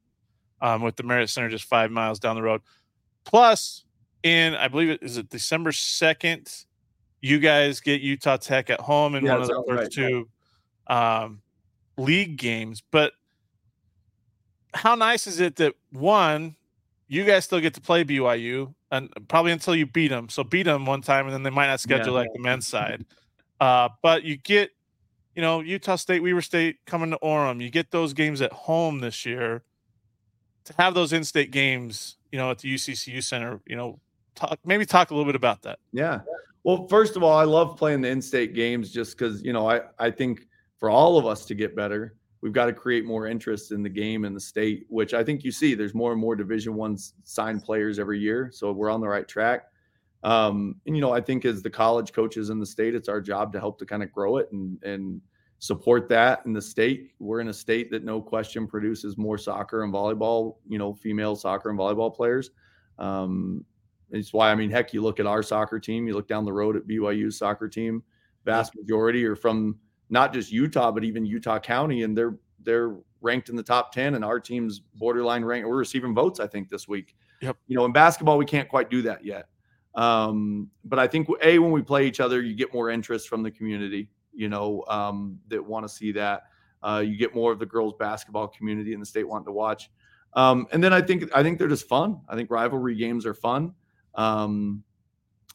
Um, 0.62 0.82
with 0.82 0.96
the 0.96 1.04
Marriott 1.04 1.30
Center 1.30 1.48
just 1.48 1.64
five 1.64 1.90
miles 1.90 2.18
down 2.18 2.36
the 2.36 2.42
road. 2.42 2.60
Plus, 3.24 3.84
in 4.22 4.54
I 4.54 4.68
believe 4.68 4.90
it 4.90 5.02
is 5.02 5.16
it 5.16 5.30
December 5.30 5.72
second, 5.72 6.52
you 7.22 7.38
guys 7.38 7.80
get 7.80 8.02
Utah 8.02 8.36
Tech 8.36 8.68
at 8.68 8.80
home 8.80 9.14
in 9.14 9.24
Yeah, 9.24 9.38
one 9.38 9.42
of 9.42 9.48
the 9.48 9.64
first 9.66 9.80
right. 9.80 9.90
two 9.90 10.28
um, 10.88 11.40
league 11.96 12.36
games. 12.36 12.82
But 12.90 13.12
how 14.74 14.96
nice 14.96 15.26
is 15.26 15.40
it 15.40 15.56
that 15.56 15.74
one, 15.92 16.56
you 17.08 17.24
guys 17.24 17.44
still 17.44 17.60
get 17.60 17.74
to 17.74 17.80
play 17.80 18.04
BYU 18.04 18.74
and 18.90 19.10
probably 19.28 19.52
until 19.52 19.74
you 19.74 19.86
beat 19.86 20.08
them. 20.08 20.28
So 20.28 20.44
beat 20.44 20.64
them 20.64 20.84
one 20.84 21.00
time, 21.00 21.26
and 21.26 21.32
then 21.32 21.42
they 21.42 21.50
might 21.50 21.68
not 21.68 21.80
schedule 21.80 22.12
like 22.12 22.28
the 22.34 22.42
men's 22.42 22.66
side. 22.66 23.06
Uh, 23.60 23.90
but 24.02 24.24
you 24.24 24.36
get, 24.36 24.70
you 25.34 25.42
know, 25.42 25.60
Utah 25.60 25.96
State, 25.96 26.22
Weber 26.22 26.40
State 26.40 26.78
coming 26.86 27.10
to 27.10 27.18
Orem. 27.22 27.62
You 27.62 27.70
get 27.70 27.90
those 27.90 28.12
games 28.14 28.40
at 28.40 28.52
home 28.52 29.00
this 29.00 29.26
year. 29.26 29.62
To 30.64 30.74
have 30.78 30.94
those 30.94 31.12
in-state 31.12 31.50
games, 31.50 32.16
you 32.30 32.38
know, 32.38 32.50
at 32.50 32.58
the 32.58 32.72
UCCU 32.72 33.24
Center, 33.24 33.60
you 33.66 33.76
know, 33.76 33.98
talk 34.34 34.58
maybe 34.64 34.84
talk 34.84 35.10
a 35.10 35.14
little 35.14 35.26
bit 35.26 35.34
about 35.34 35.62
that. 35.62 35.78
Yeah. 35.92 36.20
Well, 36.64 36.86
first 36.88 37.16
of 37.16 37.22
all, 37.22 37.36
I 37.36 37.44
love 37.44 37.76
playing 37.76 38.02
the 38.02 38.08
in-state 38.08 38.54
games 38.54 38.90
just 38.90 39.16
because 39.16 39.42
you 39.42 39.52
know 39.52 39.68
I 39.68 39.80
I 39.98 40.10
think 40.10 40.46
for 40.78 40.90
all 40.90 41.18
of 41.18 41.26
us 41.26 41.46
to 41.46 41.54
get 41.54 41.74
better, 41.74 42.14
we've 42.40 42.52
got 42.52 42.66
to 42.66 42.72
create 42.72 43.04
more 43.04 43.26
interest 43.26 43.72
in 43.72 43.82
the 43.82 43.88
game 43.88 44.24
in 44.24 44.34
the 44.34 44.40
state, 44.40 44.86
which 44.88 45.14
I 45.14 45.24
think 45.24 45.44
you 45.44 45.50
see. 45.50 45.74
There's 45.74 45.94
more 45.94 46.12
and 46.12 46.20
more 46.20 46.36
Division 46.36 46.74
One 46.74 46.96
signed 47.24 47.64
players 47.64 47.98
every 47.98 48.18
year, 48.18 48.50
so 48.52 48.72
we're 48.72 48.90
on 48.90 49.00
the 49.00 49.08
right 49.08 49.26
track. 49.26 49.69
Um, 50.22 50.76
and 50.86 50.94
you 50.94 51.00
know, 51.00 51.12
I 51.12 51.20
think 51.20 51.44
as 51.44 51.62
the 51.62 51.70
college 51.70 52.12
coaches 52.12 52.50
in 52.50 52.58
the 52.58 52.66
state, 52.66 52.94
it's 52.94 53.08
our 53.08 53.20
job 53.20 53.52
to 53.52 53.60
help 53.60 53.78
to 53.78 53.86
kind 53.86 54.02
of 54.02 54.12
grow 54.12 54.36
it 54.36 54.50
and 54.52 54.82
and 54.82 55.20
support 55.58 56.08
that 56.08 56.42
in 56.46 56.52
the 56.52 56.62
state. 56.62 57.12
We're 57.18 57.40
in 57.40 57.48
a 57.48 57.52
state 57.52 57.90
that 57.90 58.04
no 58.04 58.20
question 58.20 58.66
produces 58.66 59.16
more 59.18 59.38
soccer 59.38 59.82
and 59.82 59.92
volleyball, 59.92 60.56
you 60.68 60.78
know, 60.78 60.94
female 60.94 61.36
soccer 61.36 61.70
and 61.70 61.78
volleyball 61.78 62.14
players. 62.14 62.50
Um, 62.98 63.64
it's 64.10 64.32
why 64.32 64.50
I 64.50 64.54
mean, 64.54 64.70
heck, 64.70 64.92
you 64.92 65.02
look 65.02 65.20
at 65.20 65.26
our 65.26 65.42
soccer 65.42 65.78
team, 65.78 66.06
you 66.06 66.14
look 66.14 66.28
down 66.28 66.44
the 66.44 66.52
road 66.52 66.76
at 66.76 66.86
BYU's 66.86 67.38
soccer 67.38 67.68
team, 67.68 68.02
vast 68.44 68.74
majority 68.74 69.24
are 69.24 69.36
from 69.36 69.78
not 70.08 70.32
just 70.32 70.50
Utah, 70.50 70.90
but 70.90 71.04
even 71.04 71.24
Utah 71.24 71.58
County, 71.58 72.02
and 72.02 72.16
they're 72.16 72.36
they're 72.62 72.96
ranked 73.20 73.48
in 73.48 73.56
the 73.56 73.62
top 73.62 73.92
ten, 73.92 74.14
and 74.14 74.24
our 74.24 74.40
team's 74.40 74.80
borderline 74.96 75.44
rank. 75.44 75.64
We're 75.64 75.76
receiving 75.76 76.14
votes, 76.14 76.40
I 76.40 76.46
think, 76.46 76.68
this 76.68 76.88
week. 76.88 77.14
Yep. 77.42 77.56
You 77.68 77.76
know, 77.76 77.84
in 77.84 77.92
basketball, 77.92 78.36
we 78.36 78.44
can't 78.44 78.68
quite 78.68 78.90
do 78.90 79.02
that 79.02 79.24
yet. 79.24 79.46
Um, 79.94 80.70
but 80.84 80.98
I 80.98 81.06
think 81.06 81.28
a 81.42 81.58
when 81.58 81.72
we 81.72 81.82
play 81.82 82.06
each 82.06 82.20
other, 82.20 82.40
you 82.42 82.54
get 82.54 82.72
more 82.72 82.90
interest 82.90 83.28
from 83.28 83.42
the 83.42 83.50
community. 83.50 84.08
You 84.32 84.48
know, 84.48 84.84
um, 84.88 85.38
that 85.48 85.64
want 85.64 85.84
to 85.84 85.88
see 85.88 86.12
that. 86.12 86.44
Uh, 86.82 87.02
you 87.04 87.16
get 87.16 87.34
more 87.34 87.52
of 87.52 87.58
the 87.58 87.66
girls' 87.66 87.94
basketball 87.98 88.48
community 88.48 88.94
in 88.94 89.00
the 89.00 89.06
state 89.06 89.28
wanting 89.28 89.46
to 89.46 89.52
watch. 89.52 89.90
Um, 90.34 90.66
and 90.72 90.82
then 90.82 90.92
I 90.92 91.00
think 91.00 91.24
I 91.34 91.42
think 91.42 91.58
they're 91.58 91.68
just 91.68 91.88
fun. 91.88 92.20
I 92.28 92.36
think 92.36 92.50
rivalry 92.50 92.94
games 92.94 93.26
are 93.26 93.34
fun. 93.34 93.74
Um, 94.14 94.82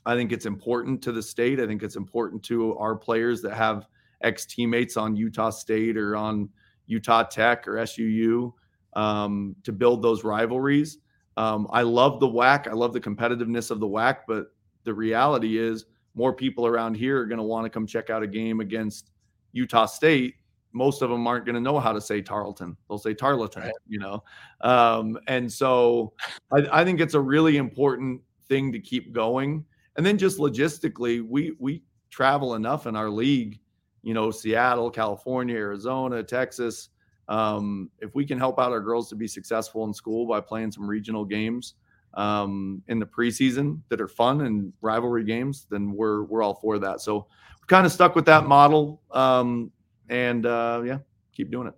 I 0.05 0.15
think 0.15 0.31
it's 0.31 0.45
important 0.45 1.01
to 1.03 1.11
the 1.11 1.23
state. 1.23 1.59
I 1.59 1.65
think 1.65 1.81
it's 1.81 1.95
important 1.95 2.43
to 2.43 2.77
our 2.77 2.95
players 2.95 3.41
that 3.41 3.53
have 3.53 3.87
ex 4.21 4.45
teammates 4.45 4.97
on 4.97 5.15
Utah 5.15 5.49
State 5.49 5.97
or 5.97 6.15
on 6.15 6.49
Utah 6.87 7.23
Tech 7.23 7.67
or 7.67 7.73
SUU 7.75 8.53
um, 8.93 9.55
to 9.63 9.71
build 9.71 10.01
those 10.01 10.23
rivalries. 10.23 10.99
Um, 11.37 11.67
I 11.71 11.81
love 11.81 12.19
the 12.19 12.27
WAC. 12.27 12.67
I 12.67 12.73
love 12.73 12.93
the 12.93 13.01
competitiveness 13.01 13.71
of 13.71 13.79
the 13.79 13.87
WAC, 13.87 14.19
but 14.27 14.47
the 14.83 14.93
reality 14.93 15.57
is 15.57 15.85
more 16.13 16.33
people 16.33 16.65
around 16.65 16.95
here 16.95 17.19
are 17.19 17.25
going 17.25 17.37
to 17.37 17.43
want 17.43 17.65
to 17.65 17.69
come 17.69 17.85
check 17.85 18.09
out 18.09 18.23
a 18.23 18.27
game 18.27 18.61
against 18.61 19.11
Utah 19.51 19.85
State. 19.85 20.35
Most 20.71 21.01
of 21.01 21.09
them 21.09 21.25
aren't 21.27 21.45
going 21.45 21.55
to 21.55 21.61
know 21.61 21.79
how 21.79 21.93
to 21.93 22.01
say 22.01 22.21
Tarleton. 22.21 22.75
They'll 22.87 22.97
say 22.97 23.13
Tarleton, 23.13 23.71
you 23.87 23.99
know. 23.99 24.23
Um, 24.61 25.17
and 25.27 25.51
so 25.51 26.13
I, 26.51 26.81
I 26.81 26.83
think 26.85 26.99
it's 26.99 27.13
a 27.13 27.19
really 27.19 27.57
important 27.57 28.21
thing 28.47 28.71
to 28.71 28.79
keep 28.79 29.13
going. 29.13 29.65
and 29.97 30.05
then 30.05 30.17
just 30.17 30.37
logistically, 30.37 31.25
we 31.25 31.53
we 31.59 31.83
travel 32.09 32.55
enough 32.55 32.87
in 32.87 32.95
our 32.95 33.09
league, 33.09 33.59
you 34.03 34.13
know, 34.13 34.31
Seattle, 34.31 34.89
California, 34.89 35.55
Arizona, 35.55 36.23
Texas. 36.23 36.89
Um, 37.27 37.89
if 37.99 38.13
we 38.13 38.25
can 38.25 38.37
help 38.37 38.59
out 38.59 38.71
our 38.71 38.81
girls 38.81 39.09
to 39.09 39.15
be 39.15 39.27
successful 39.27 39.83
in 39.85 39.93
school 39.93 40.27
by 40.27 40.39
playing 40.41 40.71
some 40.71 40.87
regional 40.87 41.25
games 41.25 41.73
um, 42.13 42.81
in 42.87 42.99
the 42.99 43.05
preseason 43.05 43.79
that 43.89 43.99
are 43.99 44.07
fun 44.07 44.41
and 44.41 44.71
rivalry 44.81 45.23
games, 45.23 45.65
then 45.69 45.91
we're 45.91 46.23
we're 46.23 46.43
all 46.43 46.53
for 46.55 46.77
that. 46.79 47.01
So 47.01 47.15
we're 47.59 47.65
kind 47.67 47.85
of 47.85 47.91
stuck 47.91 48.15
with 48.15 48.25
that 48.25 48.45
model, 48.45 49.01
um, 49.11 49.71
and 50.09 50.45
uh, 50.45 50.83
yeah, 50.85 50.99
keep 51.33 51.49
doing 51.51 51.67
it. 51.67 51.73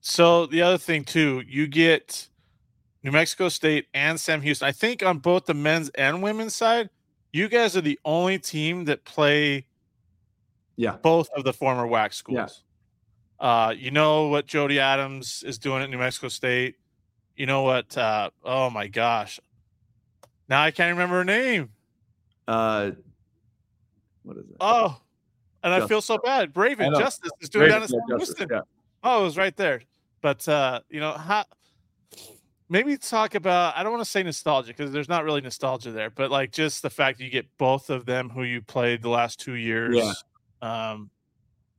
So 0.00 0.46
the 0.46 0.62
other 0.62 0.78
thing 0.78 1.04
too, 1.04 1.42
you 1.46 1.66
get 1.66 2.28
New 3.02 3.10
Mexico 3.12 3.48
State 3.48 3.86
and 3.94 4.18
Sam 4.20 4.40
Houston. 4.42 4.66
I 4.68 4.72
think 4.72 5.02
on 5.02 5.18
both 5.18 5.46
the 5.46 5.54
men's 5.54 5.90
and 5.90 6.22
women's 6.22 6.54
side, 6.54 6.88
you 7.32 7.48
guys 7.48 7.76
are 7.76 7.80
the 7.80 7.98
only 8.04 8.38
team 8.38 8.84
that 8.86 9.04
play 9.04 9.66
Yeah. 10.76 10.96
both 11.02 11.28
of 11.36 11.44
the 11.44 11.52
former 11.52 11.86
WAC 11.86 12.14
schools. 12.14 12.62
Uh, 13.42 13.74
you 13.76 13.90
know 13.90 14.28
what 14.28 14.46
Jody 14.46 14.78
Adams 14.78 15.42
is 15.44 15.58
doing 15.58 15.82
at 15.82 15.90
New 15.90 15.98
Mexico 15.98 16.28
State. 16.28 16.76
You 17.36 17.46
know 17.46 17.62
what? 17.62 17.98
Uh, 17.98 18.30
oh 18.44 18.70
my 18.70 18.86
gosh, 18.86 19.40
now 20.48 20.62
I 20.62 20.70
can't 20.70 20.92
remember 20.92 21.16
her 21.16 21.24
name. 21.24 21.70
Uh, 22.46 22.92
what 24.22 24.36
is 24.36 24.44
it? 24.48 24.56
Oh, 24.60 25.00
and 25.64 25.74
I 25.74 25.88
feel 25.88 26.00
so 26.00 26.18
bad. 26.18 26.50
I 26.50 26.52
Braven. 26.52 26.96
Justice 26.96 27.32
is 27.40 27.48
doing 27.48 27.68
down 27.68 27.80
Great 27.80 27.84
at 27.84 27.90
Sam 27.90 28.00
Justice, 28.10 28.36
Houston. 28.38 28.48
yeah. 28.52 28.60
Oh, 29.02 29.22
it 29.22 29.24
was 29.24 29.36
right 29.36 29.56
there. 29.56 29.82
But 30.20 30.46
uh, 30.46 30.80
you 30.88 31.00
know, 31.00 31.10
how 31.10 31.44
maybe 32.68 32.96
talk 32.96 33.34
about 33.34 33.76
I 33.76 33.82
don't 33.82 33.90
want 33.90 34.04
to 34.04 34.10
say 34.10 34.22
nostalgia 34.22 34.68
because 34.68 34.92
there's 34.92 35.08
not 35.08 35.24
really 35.24 35.40
nostalgia 35.40 35.90
there, 35.90 36.10
but 36.10 36.30
like 36.30 36.52
just 36.52 36.82
the 36.82 36.90
fact 36.90 37.18
that 37.18 37.24
you 37.24 37.30
get 37.30 37.46
both 37.58 37.90
of 37.90 38.06
them 38.06 38.30
who 38.30 38.44
you 38.44 38.62
played 38.62 39.02
the 39.02 39.08
last 39.08 39.40
two 39.40 39.54
years. 39.54 40.22
Um, 40.60 41.10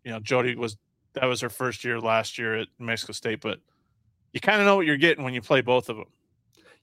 you 0.03 0.11
know, 0.11 0.19
Jody 0.19 0.55
was 0.55 0.75
that 1.13 1.25
was 1.25 1.41
her 1.41 1.49
first 1.49 1.83
year 1.83 1.99
last 1.99 2.37
year 2.37 2.57
at 2.57 2.67
Mexico 2.79 3.13
State, 3.13 3.41
but 3.41 3.59
you 4.33 4.39
kind 4.39 4.59
of 4.59 4.65
know 4.65 4.75
what 4.75 4.85
you're 4.85 4.97
getting 4.97 5.23
when 5.23 5.33
you 5.33 5.41
play 5.41 5.61
both 5.61 5.89
of 5.89 5.97
them. 5.97 6.07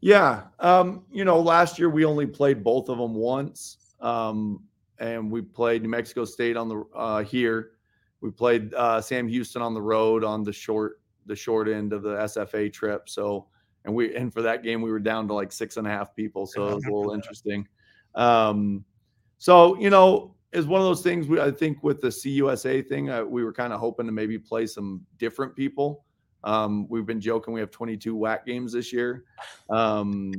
Yeah. 0.01 0.45
Um, 0.59 1.05
you 1.13 1.25
know, 1.25 1.41
last 1.41 1.79
year 1.79 1.91
we 1.91 2.05
only 2.05 2.27
played 2.27 2.65
both 2.65 2.89
of 2.89 2.99
them 2.99 3.15
once. 3.15 3.77
Um, 4.01 4.63
and 5.01 5.31
we 5.31 5.43
played 5.43 5.83
New 5.83 5.89
Mexico 5.89 6.25
State 6.25 6.57
on 6.57 6.69
the 6.69 6.85
uh 6.95 7.23
here. 7.25 7.73
We 8.21 8.31
played 8.31 8.73
uh 8.75 9.01
Sam 9.01 9.27
Houston 9.27 9.63
on 9.63 9.75
the 9.75 9.83
road 9.83 10.23
on 10.23 10.45
the 10.45 10.53
short 10.53 11.01
the 11.27 11.35
short 11.35 11.69
end 11.69 11.93
of 11.93 12.03
the 12.03 12.17
SFA 12.17 12.73
trip. 12.73 13.09
So 13.09 13.47
and 13.85 13.95
we 13.95 14.15
and 14.15 14.33
for 14.33 14.43
that 14.43 14.63
game 14.63 14.83
we 14.83 14.91
were 14.91 15.01
down 15.01 15.27
to 15.29 15.35
like 15.35 15.53
six 15.53 15.79
and 15.79 15.87
a 15.87 15.91
half 15.91 16.15
people. 16.15 16.47
So 16.47 16.69
it 16.69 16.75
was 16.77 16.85
a 16.85 16.91
little 16.93 17.13
interesting. 17.13 17.67
Um 18.15 18.85
so 19.39 19.79
you 19.79 19.91
know, 19.91 20.35
it's 20.53 20.67
one 20.67 20.81
of 20.81 20.87
those 20.87 21.03
things 21.03 21.29
we 21.29 21.41
I 21.41 21.51
think 21.51 21.83
with 21.83 22.01
the 22.01 22.09
CUSA 22.09 22.89
thing, 22.89 23.11
uh, 23.11 23.25
we 23.25 23.45
were 23.45 23.53
kind 23.53 23.73
of 23.73 23.81
hoping 23.81 24.07
to 24.07 24.13
maybe 24.13 24.39
play 24.39 24.67
some 24.67 25.01
different 25.19 25.55
people. 25.55 26.05
Um, 26.43 26.89
we've 26.89 27.07
been 27.07 27.21
joking 27.21 27.53
we 27.53 27.61
have 27.61 27.71
22 27.71 28.17
WAC 28.17 28.45
games 28.47 28.73
this 28.73 28.93
year. 28.93 29.25
Um, 29.69 30.33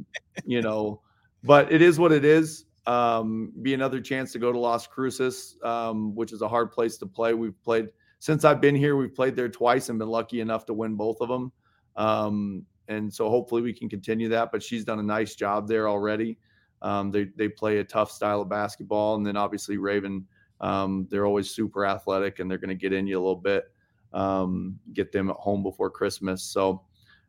you 0.46 0.62
know, 0.62 1.02
but 1.44 1.72
it 1.72 1.82
is 1.82 2.00
what 2.00 2.12
it 2.12 2.26
is. 2.26 2.66
Um, 2.88 3.54
be 3.62 3.74
another 3.74 4.02
chance 4.02 4.32
to 4.34 4.40
go 4.40 4.52
to 4.52 4.58
Las 4.58 4.88
Cruces, 4.88 5.58
um, 5.64 6.16
which 6.16 6.34
is 6.34 6.42
a 6.42 6.48
hard 6.48 6.72
place 6.72 6.98
to 6.98 7.06
play. 7.06 7.34
We've 7.34 7.62
played 7.64 7.90
since 8.20 8.44
I've 8.46 8.62
been 8.62 8.76
here, 8.76 8.96
we've 8.96 9.14
played 9.14 9.36
there 9.36 9.50
twice 9.50 9.90
and 9.90 9.98
been 9.98 10.08
lucky 10.08 10.42
enough 10.42 10.66
to 10.68 10.74
win 10.74 10.96
both 10.96 11.18
of 11.22 11.30
them. 11.30 11.52
Um, 11.96 12.66
and 12.88 13.12
so 13.12 13.30
hopefully 13.30 13.62
we 13.62 13.74
can 13.74 13.90
continue 13.90 14.30
that. 14.30 14.52
But 14.52 14.62
she's 14.62 14.84
done 14.84 15.00
a 15.00 15.04
nice 15.04 15.36
job 15.36 15.68
there 15.68 15.88
already. 15.88 16.38
Um, 16.82 17.12
they 17.12 17.26
they 17.36 17.48
play 17.48 17.78
a 17.78 17.84
tough 17.84 18.12
style 18.12 18.42
of 18.42 18.50
basketball, 18.50 19.16
and 19.16 19.26
then 19.26 19.38
obviously 19.38 19.78
Ravon, 19.78 20.24
um, 20.60 21.08
they're 21.10 21.26
always 21.26 21.50
super 21.50 21.86
athletic, 21.86 22.40
and 22.40 22.50
they're 22.50 22.58
going 22.58 22.70
to 22.70 22.76
get 22.76 22.94
in 22.94 23.08
you 23.08 23.18
a 23.18 23.22
little 23.22 23.36
bit, 23.36 23.66
um, 24.14 24.80
get 24.94 25.12
them 25.12 25.30
at 25.30 25.36
home 25.36 25.64
before 25.64 25.90
Christmas. 25.90 26.44
So 26.44 26.84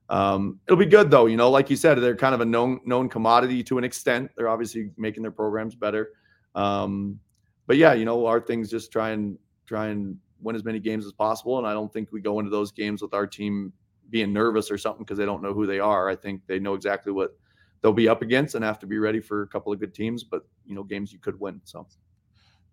um, 0.09 0.61
it'll 0.67 0.79
be 0.79 0.87
good 0.87 1.11
though. 1.11 1.27
You 1.27 1.37
know, 1.37 1.51
like 1.51 1.71
you 1.71 1.77
said, 1.77 1.99
they're 1.99 2.17
kind 2.17 2.35
of 2.35 2.41
a 2.41 2.45
known 2.45 2.81
known 2.85 3.09
commodity 3.09 3.62
to 3.65 3.79
an 3.79 3.85
extent. 3.85 4.31
They're 4.37 4.49
obviously 4.49 4.91
making 4.97 5.23
their 5.23 5.33
programs 5.33 5.75
better. 5.75 6.11
Um, 6.55 7.19
but 7.67 7.77
yeah, 7.77 7.95
you 7.95 8.05
know, 8.05 8.27
our 8.27 8.41
things 8.41 8.71
just 8.71 8.93
try 8.93 9.11
and 9.11 9.38
try 9.67 9.88
and 9.88 10.17
win 10.41 10.57
as 10.57 10.65
many 10.65 10.81
games 10.81 11.07
as 11.07 11.12
possible. 11.12 11.59
And 11.59 11.67
I 11.67 11.73
don't 11.73 11.93
think 11.93 12.11
we 12.12 12.21
go 12.21 12.38
into 12.41 12.51
those 12.51 12.73
games 12.73 13.01
with 13.01 13.15
our 13.15 13.27
team 13.27 13.73
being 14.11 14.33
nervous 14.33 14.71
or 14.71 14.77
something 14.77 15.05
because 15.05 15.17
they 15.17 15.25
don't 15.25 15.43
know 15.43 15.55
who 15.55 15.67
they 15.67 15.79
are. 15.79 16.09
I 16.09 16.17
think 16.17 16.43
they 16.47 16.59
know 16.59 16.75
exactly 16.75 17.12
what 17.12 17.37
they'll 17.83 17.92
be 17.92 18.09
up 18.09 18.23
against 18.23 18.55
and 18.55 18.64
have 18.64 18.79
to 18.79 18.87
be 18.87 18.99
ready 18.99 19.21
for 19.21 19.42
a 19.42 19.47
couple 19.47 19.73
of 19.73 19.81
good 19.81 19.92
teams. 19.95 20.25
But 20.25 20.47
you 20.64 20.75
know, 20.75 20.85
games 20.85 21.12
you 21.12 21.18
could 21.18 21.38
win. 21.38 21.61
So 21.64 21.87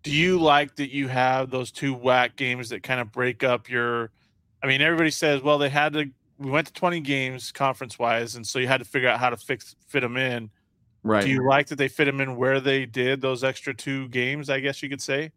Do 0.02 0.12
you 0.12 0.40
like 0.40 0.76
that 0.76 0.90
you 0.90 1.08
have 1.08 1.50
those 1.50 1.70
two 1.70 1.94
WAC 1.94 2.36
games 2.36 2.70
that 2.70 2.82
kind 2.82 3.00
of 3.00 3.12
break 3.12 3.44
up 3.44 3.68
your? 3.68 4.10
I 4.62 4.66
mean, 4.66 4.80
everybody 4.80 5.10
says, 5.10 5.42
well, 5.42 5.58
they 5.58 5.68
had 5.68 5.92
to. 5.94 6.06
We 6.38 6.50
went 6.50 6.68
to 6.68 6.72
20 6.72 7.00
games 7.00 7.52
conference 7.52 7.98
wise, 7.98 8.36
and 8.36 8.46
so 8.46 8.58
you 8.58 8.66
had 8.66 8.78
to 8.78 8.86
figure 8.86 9.10
out 9.10 9.20
how 9.20 9.28
to 9.28 9.36
fix 9.36 9.76
fit 9.88 10.00
them 10.00 10.16
in. 10.16 10.50
right. 11.02 11.22
Do 11.22 11.28
you 11.28 11.46
like 11.46 11.66
that 11.66 11.76
they 11.76 11.88
fit 11.88 12.06
them 12.06 12.20
in 12.20 12.36
where 12.36 12.60
they 12.60 12.86
did 12.86 13.20
those 13.20 13.44
extra 13.44 13.74
two 13.74 14.08
games? 14.08 14.48
I 14.48 14.60
guess 14.60 14.82
you 14.82 14.88
could 14.88 15.02
say. 15.02 15.32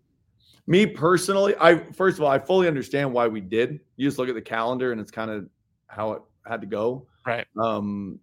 Me 0.65 0.85
personally, 0.85 1.55
I 1.59 1.91
first 1.91 2.19
of 2.19 2.23
all, 2.23 2.31
I 2.31 2.39
fully 2.39 2.69
understand 2.69 3.11
why 3.11 3.27
we 3.27 3.41
did. 3.41 3.81
You 3.97 4.07
just 4.07 4.17
look 4.17 4.29
at 4.29 4.35
the 4.35 4.41
calendar 4.41 4.93
and 4.93 5.01
it's 5.01 5.11
kind 5.11 5.29
of 5.29 5.49
how 5.87 6.13
it 6.13 6.21
had 6.47 6.61
to 6.61 6.67
go. 6.67 7.05
Right. 7.25 7.45
Um, 7.61 8.19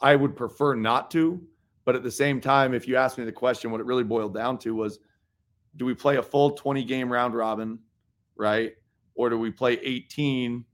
I 0.00 0.16
would 0.16 0.36
prefer 0.36 0.74
not 0.74 1.10
to, 1.12 1.40
but 1.84 1.96
at 1.96 2.02
the 2.02 2.10
same 2.10 2.40
time, 2.40 2.74
if 2.74 2.86
you 2.86 2.96
ask 2.96 3.18
me 3.18 3.24
the 3.24 3.32
question, 3.32 3.70
what 3.70 3.80
it 3.80 3.86
really 3.86 4.04
boiled 4.04 4.34
down 4.34 4.58
to 4.58 4.74
was, 4.74 4.98
do 5.76 5.84
we 5.84 5.94
play 5.94 6.16
a 6.16 6.22
full 6.22 6.52
20 6.52 6.84
game 6.84 7.10
round 7.10 7.34
robin, 7.34 7.78
right? 8.36 8.72
Or 9.14 9.30
do 9.30 9.38
we 9.38 9.50
play 9.50 9.78
18 9.82 10.64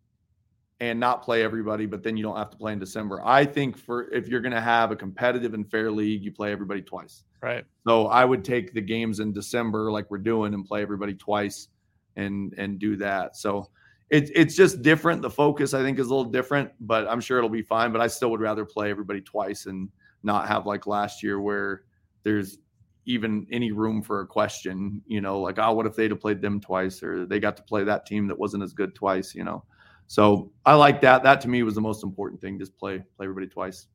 and 0.81 1.01
not 1.01 1.23
play 1.23 1.43
everybody, 1.43 1.87
but 1.87 2.03
then 2.03 2.17
you 2.17 2.23
don't 2.23 2.37
have 2.37 2.51
to 2.51 2.57
play 2.57 2.73
in 2.73 2.79
December? 2.79 3.21
I 3.25 3.45
think 3.45 3.79
for 3.79 4.13
if 4.13 4.29
you're 4.29 4.41
going 4.41 4.55
to 4.55 4.61
have 4.61 4.91
a 4.91 4.97
competitive 4.97 5.55
and 5.55 5.71
fair 5.71 5.91
league, 5.91 6.23
you 6.23 6.33
play 6.33 6.53
everybody 6.53 6.83
twice. 6.83 7.25
Right. 7.43 7.65
So 7.87 8.07
I 8.07 8.25
would 8.25 8.45
take 8.45 8.73
the 8.73 8.81
games 8.81 9.21
in 9.21 9.33
December 9.33 9.93
like 9.93 10.11
we're 10.11 10.19
doing 10.19 10.55
and 10.55 10.65
play 10.65 10.83
everybody 10.83 11.15
twice 11.15 11.69
and 12.17 12.55
and 12.57 12.79
do 12.79 12.97
that. 12.97 13.37
So 13.37 13.71
it's 14.15 14.31
it's 14.33 14.55
just 14.55 14.81
different. 14.83 15.23
The 15.23 15.31
focus 15.31 15.75
I 15.75 15.83
think 15.83 15.99
is 15.99 16.07
a 16.07 16.15
little 16.15 16.31
different, 16.31 16.71
but 16.81 17.09
I'm 17.09 17.21
sure 17.21 17.37
it'll 17.37 17.51
be 17.51 17.63
fine. 17.63 17.91
But 17.91 18.01
I 18.01 18.07
still 18.07 18.31
would 18.31 18.41
rather 18.41 18.65
play 18.65 18.89
everybody 18.89 19.21
twice 19.21 19.67
and 19.67 19.89
not 20.23 20.47
have 20.47 20.67
like 20.67 20.87
last 20.87 21.21
year 21.21 21.41
where 21.41 21.83
there's 22.23 22.59
even 23.07 23.45
any 23.51 23.73
room 23.73 24.01
for 24.03 24.21
a 24.21 24.27
question, 24.27 25.03
you 25.07 25.21
know, 25.21 25.41
like, 25.41 25.59
oh, 25.59 25.73
what 25.73 25.85
if 25.85 25.97
they'd 25.97 26.13
have 26.13 26.21
played 26.21 26.41
them 26.41 26.61
twice 26.61 27.03
or 27.03 27.27
they 27.27 27.41
got 27.41 27.57
to 27.57 27.63
play 27.65 27.83
that 27.83 28.07
team 28.07 28.29
that 28.29 28.39
wasn't 28.39 28.63
as 28.63 28.73
good 28.73 28.95
twice, 28.95 29.35
you 29.35 29.43
know. 29.43 29.65
So 30.07 30.53
I 30.65 30.75
like 30.75 31.01
that. 31.01 31.25
That 31.25 31.41
to 31.41 31.49
me 31.49 31.65
was 31.65 31.75
the 31.75 31.81
most 31.81 32.05
important 32.05 32.41
thing. 32.41 32.57
Just 32.57 32.79
play 32.79 32.99
play 33.17 33.27
everybody 33.27 33.49
twice. 33.49 33.89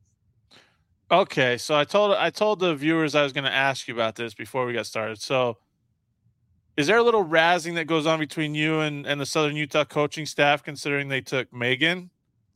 Okay, 1.10 1.56
so 1.56 1.74
I 1.74 1.84
told 1.84 2.14
I 2.14 2.28
told 2.28 2.60
the 2.60 2.74
viewers 2.74 3.14
I 3.14 3.22
was 3.22 3.32
going 3.32 3.44
to 3.44 3.52
ask 3.52 3.88
you 3.88 3.94
about 3.94 4.16
this 4.16 4.34
before 4.34 4.66
we 4.66 4.74
got 4.74 4.84
started. 4.84 5.18
So, 5.18 5.56
is 6.80 6.86
there 6.86 6.96
a 6.96 7.02
little 7.02 7.24
razzing 7.24 7.74
that 7.74 7.84
goes 7.86 8.06
on 8.06 8.18
between 8.18 8.54
you 8.54 8.80
and, 8.80 9.06
and 9.06 9.20
the 9.20 9.26
Southern 9.26 9.54
Utah 9.54 9.84
coaching 9.84 10.24
staff, 10.26 10.62
considering 10.62 11.08
they 11.08 11.20
took 11.20 11.52
Megan 11.52 12.10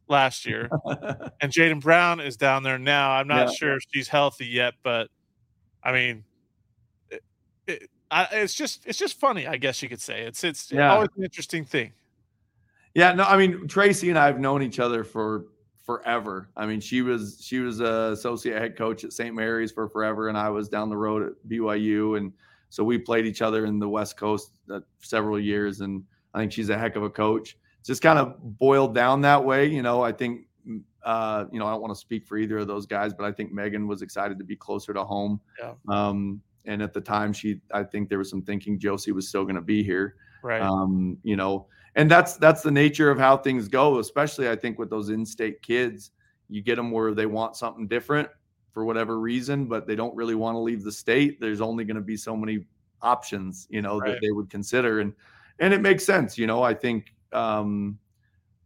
last 0.09 0.47
year 0.47 0.71
and 1.41 1.53
Jaden 1.53 1.81
Brown 1.81 2.21
is 2.21 2.37
down 2.37 2.63
there 2.63 2.79
now? 2.79 3.11
I'm 3.13 3.29
not 3.29 3.49
Yeah. 3.49 3.55
sure 3.55 3.77
if 3.77 3.83
she's 3.93 4.09
healthy 4.09 4.47
yet, 4.47 4.75
but 4.83 5.09
I 5.83 5.93
mean, 5.93 6.25
it, 7.11 7.23
it, 7.67 7.91
I, 8.11 8.27
it's 8.33 8.55
just 8.55 8.87
it's 8.87 8.99
just 8.99 9.21
funny, 9.21 9.47
I 9.47 9.57
guess 9.59 9.83
you 9.83 9.89
could 9.89 10.01
say. 10.01 10.23
It's 10.23 10.43
it's 10.43 10.73
Yeah. 10.73 10.91
always 10.93 11.11
an 11.17 11.25
interesting 11.25 11.65
thing. 11.65 11.93
Yeah, 12.95 13.13
no, 13.13 13.25
I 13.25 13.37
mean 13.37 13.69
Tracy 13.69 14.09
and 14.09 14.19
I 14.19 14.27
have 14.27 14.41
known 14.41 14.63
each 14.63 14.79
other 14.79 15.05
for 15.05 15.47
forever. 15.85 16.49
I 16.57 16.65
mean, 16.65 16.81
she 16.81 17.03
was 17.03 17.39
she 17.43 17.59
was 17.59 17.81
a 17.81 18.11
associate 18.13 18.59
head 18.59 18.77
coach 18.77 19.05
at 19.05 19.13
St. 19.13 19.35
Mary's 19.35 19.71
for 19.73 19.89
forever, 19.89 20.29
and 20.29 20.39
I 20.39 20.49
was 20.49 20.69
down 20.71 20.89
the 20.89 20.97
road 20.97 21.23
at 21.27 21.33
BYU, 21.51 22.17
and 22.17 22.33
so 22.75 22.83
we 22.83 22.99
played 22.99 23.25
each 23.25 23.41
other 23.41 23.67
in 23.67 23.79
the 23.79 23.89
West 23.89 24.17
Coast 24.17 24.51
uh, 24.69 24.81
several 24.99 25.39
years. 25.39 25.81
And 25.81 26.03
I 26.35 26.41
think 26.41 26.51
she's 26.51 26.71
a 26.71 26.77
heck 26.77 26.97
of 26.97 27.05
a 27.05 27.09
coach. 27.09 27.57
It's 27.79 27.87
just 27.87 28.03
kind 28.03 28.19
of 28.19 28.35
boiled 28.59 28.97
down 28.97 29.21
that 29.21 29.45
way, 29.45 29.67
you 29.67 29.81
know. 29.81 30.03
I 30.03 30.11
think, 30.11 30.49
uh, 31.05 31.45
you 31.53 31.61
know, 31.61 31.67
I 31.67 31.71
don't 31.71 31.81
want 31.83 31.95
to 31.95 32.01
speak 32.01 32.27
for 32.27 32.37
either 32.37 32.59
of 32.59 32.67
those 32.67 32.85
guys, 32.85 33.15
but 33.15 33.27
I 33.27 33.31
think 33.31 33.53
Megan 33.53 33.87
was 33.87 34.03
excited 34.03 34.39
to 34.39 34.45
be 34.45 34.57
closer 34.57 34.93
to 34.93 35.05
home. 35.05 35.41
Yeah. 35.61 35.75
Um, 35.89 36.43
and 36.65 36.83
at 36.83 36.93
the 36.93 37.01
time, 37.01 37.33
she, 37.33 37.61
I 37.73 37.85
think 37.85 38.09
there 38.09 38.19
was 38.19 38.29
some 38.29 38.43
thinking 38.43 38.77
Josie 38.81 39.13
was 39.13 39.29
still 39.29 39.45
going 39.45 39.55
to 39.55 39.63
be 39.63 39.85
here 39.85 40.17
Right. 40.43 40.61
um, 40.61 41.17
you 41.23 41.37
know 41.37 41.69
and 41.95 42.11
that's 42.11 42.37
that's 42.39 42.61
the 42.63 42.73
nature 42.73 43.09
of 43.09 43.19
how 43.19 43.37
things 43.37 43.67
go 43.67 43.99
especially 43.99 44.51
i 44.51 44.55
think 44.57 44.79
with 44.79 44.91
those 44.91 45.09
in-state 45.09 45.63
kids 45.63 46.11
you 46.51 46.61
get 46.61 46.77
them 46.77 46.91
where 46.91 47.15
they 47.15 47.25
want 47.25 47.57
something 47.57 47.87
different 47.89 48.29
for 48.75 48.85
whatever 48.85 49.19
reason 49.21 49.65
but 49.65 49.87
they 49.87 49.95
don't 49.97 50.15
really 50.15 50.35
want 50.35 50.55
to 50.55 50.59
leave 50.59 50.83
the 50.85 50.93
state 50.93 51.41
there's 51.41 51.63
only 51.63 51.85
going 51.85 51.97
to 51.97 52.03
be 52.03 52.17
so 52.17 52.37
many 52.37 52.67
options 53.01 53.67
you 53.71 53.81
know 53.81 53.99
Right. 53.99 54.11
that 54.11 54.21
they 54.21 54.33
would 54.33 54.51
consider 54.51 55.01
and 55.01 55.15
and 55.61 55.73
it 55.73 55.81
makes 55.81 56.05
sense 56.05 56.37
you 56.37 56.47
know 56.47 56.63
i 56.63 56.75
think 56.75 57.15
um 57.33 57.99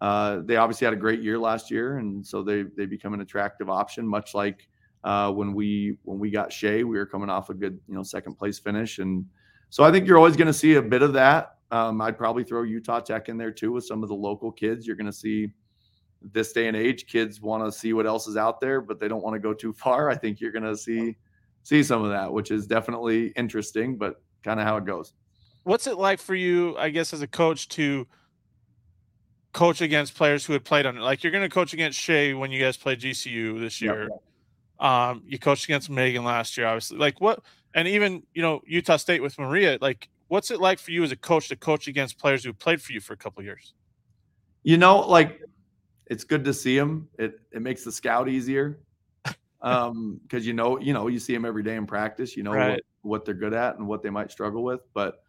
uh 0.01 0.41
they 0.45 0.57
obviously 0.57 0.85
had 0.87 0.95
a 0.95 0.97
great 0.97 1.21
year 1.21 1.39
last 1.39 1.71
year 1.71 1.99
and 1.99 2.27
so 2.27 2.43
they 2.43 2.63
they 2.77 2.87
become 2.87 3.15
an 3.15 3.21
attractive 3.21 3.69
option 3.71 4.07
much 4.07 4.35
like 4.35 4.69
Uh, 5.05 5.31
when 5.33 5.55
we 5.55 5.97
when 6.03 6.19
we 6.19 6.29
got 6.29 6.53
Shea, 6.53 6.83
we 6.83 6.99
were 6.99 7.07
coming 7.07 7.31
off 7.31 7.51
a 7.51 7.55
good 7.55 7.79
you 7.89 7.95
know 7.95 8.03
second 8.03 8.35
place 8.35 8.59
finish, 8.59 8.99
and 8.99 9.25
so 9.71 9.85
I 9.85 9.93
think 9.93 10.09
you're 10.09 10.19
always 10.19 10.37
going 10.37 10.49
to 10.53 10.59
see 10.65 10.75
a 10.75 10.83
bit 10.83 11.03
of 11.03 11.13
that. 11.13 11.43
Um, 11.71 12.01
I'd 12.01 12.19
probably 12.19 12.43
throw 12.43 12.65
Utah 12.65 12.99
Tech 13.01 13.29
in 13.29 13.39
there 13.39 13.53
too 13.53 13.71
with 13.71 13.85
some 13.87 14.03
of 14.03 14.09
the 14.09 14.17
local 14.29 14.51
kids. 14.51 14.87
You're 14.87 14.97
going 14.97 15.13
to 15.15 15.19
see 15.25 15.53
this 16.21 16.53
day 16.53 16.69
and 16.69 16.77
age, 16.77 17.07
kids 17.07 17.41
want 17.41 17.65
to 17.65 17.73
see 17.73 17.93
what 17.93 18.07
else 18.07 18.27
is 18.27 18.37
out 18.37 18.61
there, 18.61 18.81
but 18.81 18.99
they 18.99 19.09
don't 19.09 19.23
want 19.23 19.35
to 19.35 19.41
go 19.41 19.55
too 19.55 19.73
far. 19.73 20.11
I 20.11 20.17
think 20.17 20.41
you're 20.41 20.53
going 20.53 20.65
to 20.65 20.77
see 20.77 21.17
see 21.63 21.83
some 21.83 22.03
of 22.03 22.11
that, 22.11 22.33
which 22.33 22.51
is 22.51 22.67
definitely 22.67 23.29
interesting, 23.37 23.97
but 23.97 24.23
kind 24.43 24.59
of 24.59 24.67
how 24.67 24.77
it 24.77 24.85
goes. 24.85 25.13
What's 25.65 25.87
it 25.87 25.99
like 25.99 26.19
for 26.19 26.35
you, 26.35 26.77
I 26.79 26.89
guess, 26.89 27.13
as 27.13 27.21
a 27.21 27.27
coach 27.27 27.69
to 27.71 28.07
coach 29.53 29.81
against 29.81 30.15
players 30.15 30.47
who 30.47 30.55
had 30.55 30.65
played 30.65 30.87
on 30.87 30.97
it? 30.97 31.01
Like 31.01 31.23
you're 31.23 31.33
going 31.33 31.49
to 31.49 31.53
coach 31.53 31.75
against 31.75 31.99
Shea 31.99 32.33
when 32.33 32.51
you 32.51 32.61
guys 32.61 32.77
play 32.77 32.97
GCU 32.97 33.61
this 33.61 33.83
Yep. 33.83 33.95
year. 33.95 34.09
Um, 34.81 35.23
you 35.27 35.39
coached 35.39 35.65
against 35.65 35.91
Megan 35.91 36.25
last 36.25 36.57
year, 36.57 36.67
obviously. 36.67 36.99
Like 36.99 37.21
what, 37.21 37.43
and 37.75 37.87
even 37.87 38.23
you 38.33 38.43
know 38.43 38.63
Utah 38.67 38.97
State 38.97 39.23
with 39.23 39.39
Maria. 39.39 39.77
Like, 39.81 40.09
what's 40.29 40.51
it 40.51 40.61
like 40.61 40.79
for 40.79 40.93
you 40.93 41.03
as 41.03 41.13
a 41.13 41.17
coach 41.17 41.49
to 41.49 41.57
coach 41.57 41.89
against 41.89 42.19
players 42.19 42.45
who 42.45 42.53
played 42.53 42.81
for 42.81 42.93
you 42.93 43.01
for 43.01 43.13
a 43.13 43.17
couple 43.17 43.43
years? 43.43 43.75
You 44.63 44.79
know, 44.79 45.01
like 45.01 45.43
it's 46.09 46.25
good 46.25 46.45
to 46.45 46.53
see 46.55 46.77
them. 46.79 47.09
It 47.19 47.41
it 47.53 47.63
makes 47.63 47.85
the 47.85 47.93
scout 47.93 48.29
easier. 48.29 48.81
Um, 49.61 50.21
because 50.23 50.47
you 50.47 50.53
know, 50.53 50.79
you 50.79 50.93
know, 50.93 51.09
you 51.09 51.19
see 51.19 51.33
them 51.35 51.45
every 51.45 51.65
day 51.65 51.75
in 51.75 51.85
practice, 51.87 52.37
you 52.37 52.45
know 52.45 52.53
what, 52.53 52.59
Right. 52.59 52.83
what 53.03 53.25
they're 53.25 53.35
good 53.35 53.55
at 53.55 53.77
and 53.77 53.89
what 53.89 54.03
they 54.05 54.11
might 54.11 54.31
struggle 54.31 54.63
with. 54.63 54.81
But 54.95 55.21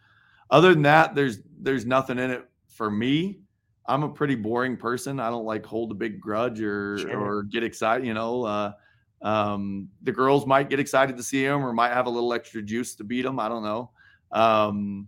other 0.51 0.71
than 0.73 0.83
that, 0.83 1.15
there's 1.15 1.39
there's 1.59 1.85
nothing 1.85 2.19
in 2.19 2.29
it 2.29 2.47
for 2.67 2.91
me. 2.91 3.39
I'm 3.87 4.03
a 4.03 4.09
pretty 4.09 4.35
boring 4.35 4.77
person. 4.77 5.19
I 5.19 5.31
don't 5.31 5.45
like 5.45 5.65
hold 5.65 5.91
a 5.91 5.95
big 5.95 6.21
grudge 6.21 6.61
or 6.61 6.99
Sure. 6.99 7.19
or 7.19 7.43
get 7.43 7.63
excited, 7.63 8.05
you 8.05 8.13
know. 8.13 8.43
Uh 8.45 8.73
um 9.21 9.89
the 10.03 10.11
girls 10.11 10.45
might 10.45 10.69
get 10.69 10.79
excited 10.79 11.17
to 11.17 11.23
see 11.23 11.43
him 11.43 11.65
or 11.65 11.73
might 11.73 11.91
have 11.91 12.05
a 12.05 12.09
little 12.09 12.31
extra 12.31 12.61
juice 12.61 12.93
to 12.95 13.03
beat 13.03 13.25
him. 13.25 13.39
I 13.39 13.49
don't 13.49 13.63
know. 13.63 13.91
Um 14.31 15.07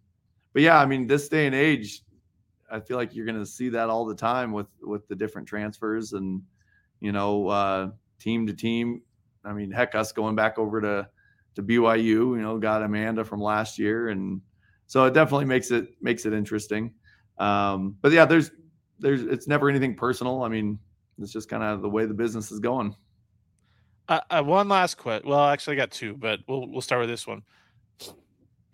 but 0.53 0.63
yeah, 0.63 0.79
I 0.79 0.86
mean, 0.88 1.05
this 1.07 1.29
day 1.29 1.45
and 1.45 1.55
age, 1.55 2.01
I 2.71 2.79
feel 2.79 2.97
like 2.97 3.13
you're 3.13 3.25
going 3.25 3.39
to 3.39 3.45
see 3.45 3.69
that 3.69 3.89
all 3.89 4.05
the 4.05 4.15
time 4.15 4.51
with 4.51 4.67
with 4.81 5.07
the 5.07 5.15
different 5.15 5.47
transfers 5.47 6.13
and 6.13 6.41
you 6.99 7.12
know 7.12 7.47
uh, 7.47 7.89
team 8.19 8.47
to 8.47 8.53
team. 8.53 9.01
I 9.43 9.53
mean, 9.53 9.71
heck, 9.71 9.95
us 9.95 10.12
going 10.12 10.36
back 10.36 10.57
over 10.57 10.81
to 10.81 11.07
to 11.55 11.63
BYU, 11.63 12.03
you 12.03 12.38
know, 12.38 12.57
got 12.57 12.81
Amanda 12.81 13.25
from 13.25 13.41
last 13.41 13.77
year, 13.77 14.10
and 14.10 14.41
so 14.88 15.05
it 15.05 15.13
definitely 15.13 15.45
makes 15.45 15.71
it 15.71 15.89
makes 16.01 16.25
it 16.25 16.34
interesting. 16.34 16.93
Um, 17.38 17.97
but 18.01 18.12
yeah, 18.12 18.25
there's 18.25 18.51
there's 18.99 19.23
it's 19.23 19.47
never 19.47 19.69
anything 19.69 19.95
personal. 19.95 20.43
I 20.43 20.47
mean, 20.47 20.79
it's 21.19 21.34
just 21.34 21.49
kind 21.49 21.63
of 21.63 21.81
the 21.81 21.89
way 21.89 22.05
the 22.05 22.13
business 22.13 22.51
is 22.51 22.60
going. 22.60 22.95
Uh, 24.07 24.43
one 24.43 24.67
last 24.67 24.95
quit. 24.95 25.23
Well, 25.25 25.45
actually, 25.45 25.77
I 25.77 25.77
got 25.77 25.91
two, 25.91 26.15
but 26.17 26.39
we'll 26.47 26.67
we'll 26.67 26.81
start 26.81 27.01
with 27.01 27.10
this 27.10 27.25
one. 27.25 27.43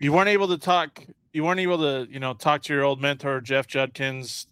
You 0.00 0.12
weren't 0.12 0.28
able 0.28 0.48
to 0.48 0.58
talk. 0.58 1.04
You 1.32 1.44
weren't 1.44 1.60
able 1.60 1.78
to, 1.78 2.06
you 2.10 2.20
know, 2.20 2.34
talk 2.34 2.62
to 2.62 2.74
your 2.74 2.84
old 2.84 3.00
mentor 3.00 3.40
Jeff 3.40 3.66
Judkins, 3.66 4.46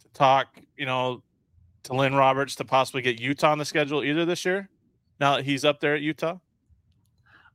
to 0.00 0.08
talk, 0.12 0.48
you 0.76 0.86
know, 0.86 1.22
to 1.84 1.94
Lynn 1.94 2.14
Roberts 2.14 2.56
to 2.56 2.64
possibly 2.64 3.02
get 3.02 3.20
Utah 3.20 3.52
on 3.52 3.58
the 3.58 3.64
schedule 3.64 4.02
either 4.02 4.24
this 4.24 4.44
year. 4.44 4.68
Now 5.20 5.36
that 5.36 5.44
he's 5.44 5.64
up 5.64 5.80
there 5.80 5.94
at 5.94 6.02
Utah, 6.02 6.38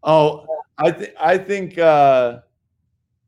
Oh, 0.03 0.45
I 0.77 0.91
think 0.91 1.13
I 1.19 1.37
think 1.37 1.77
uh 1.77 2.39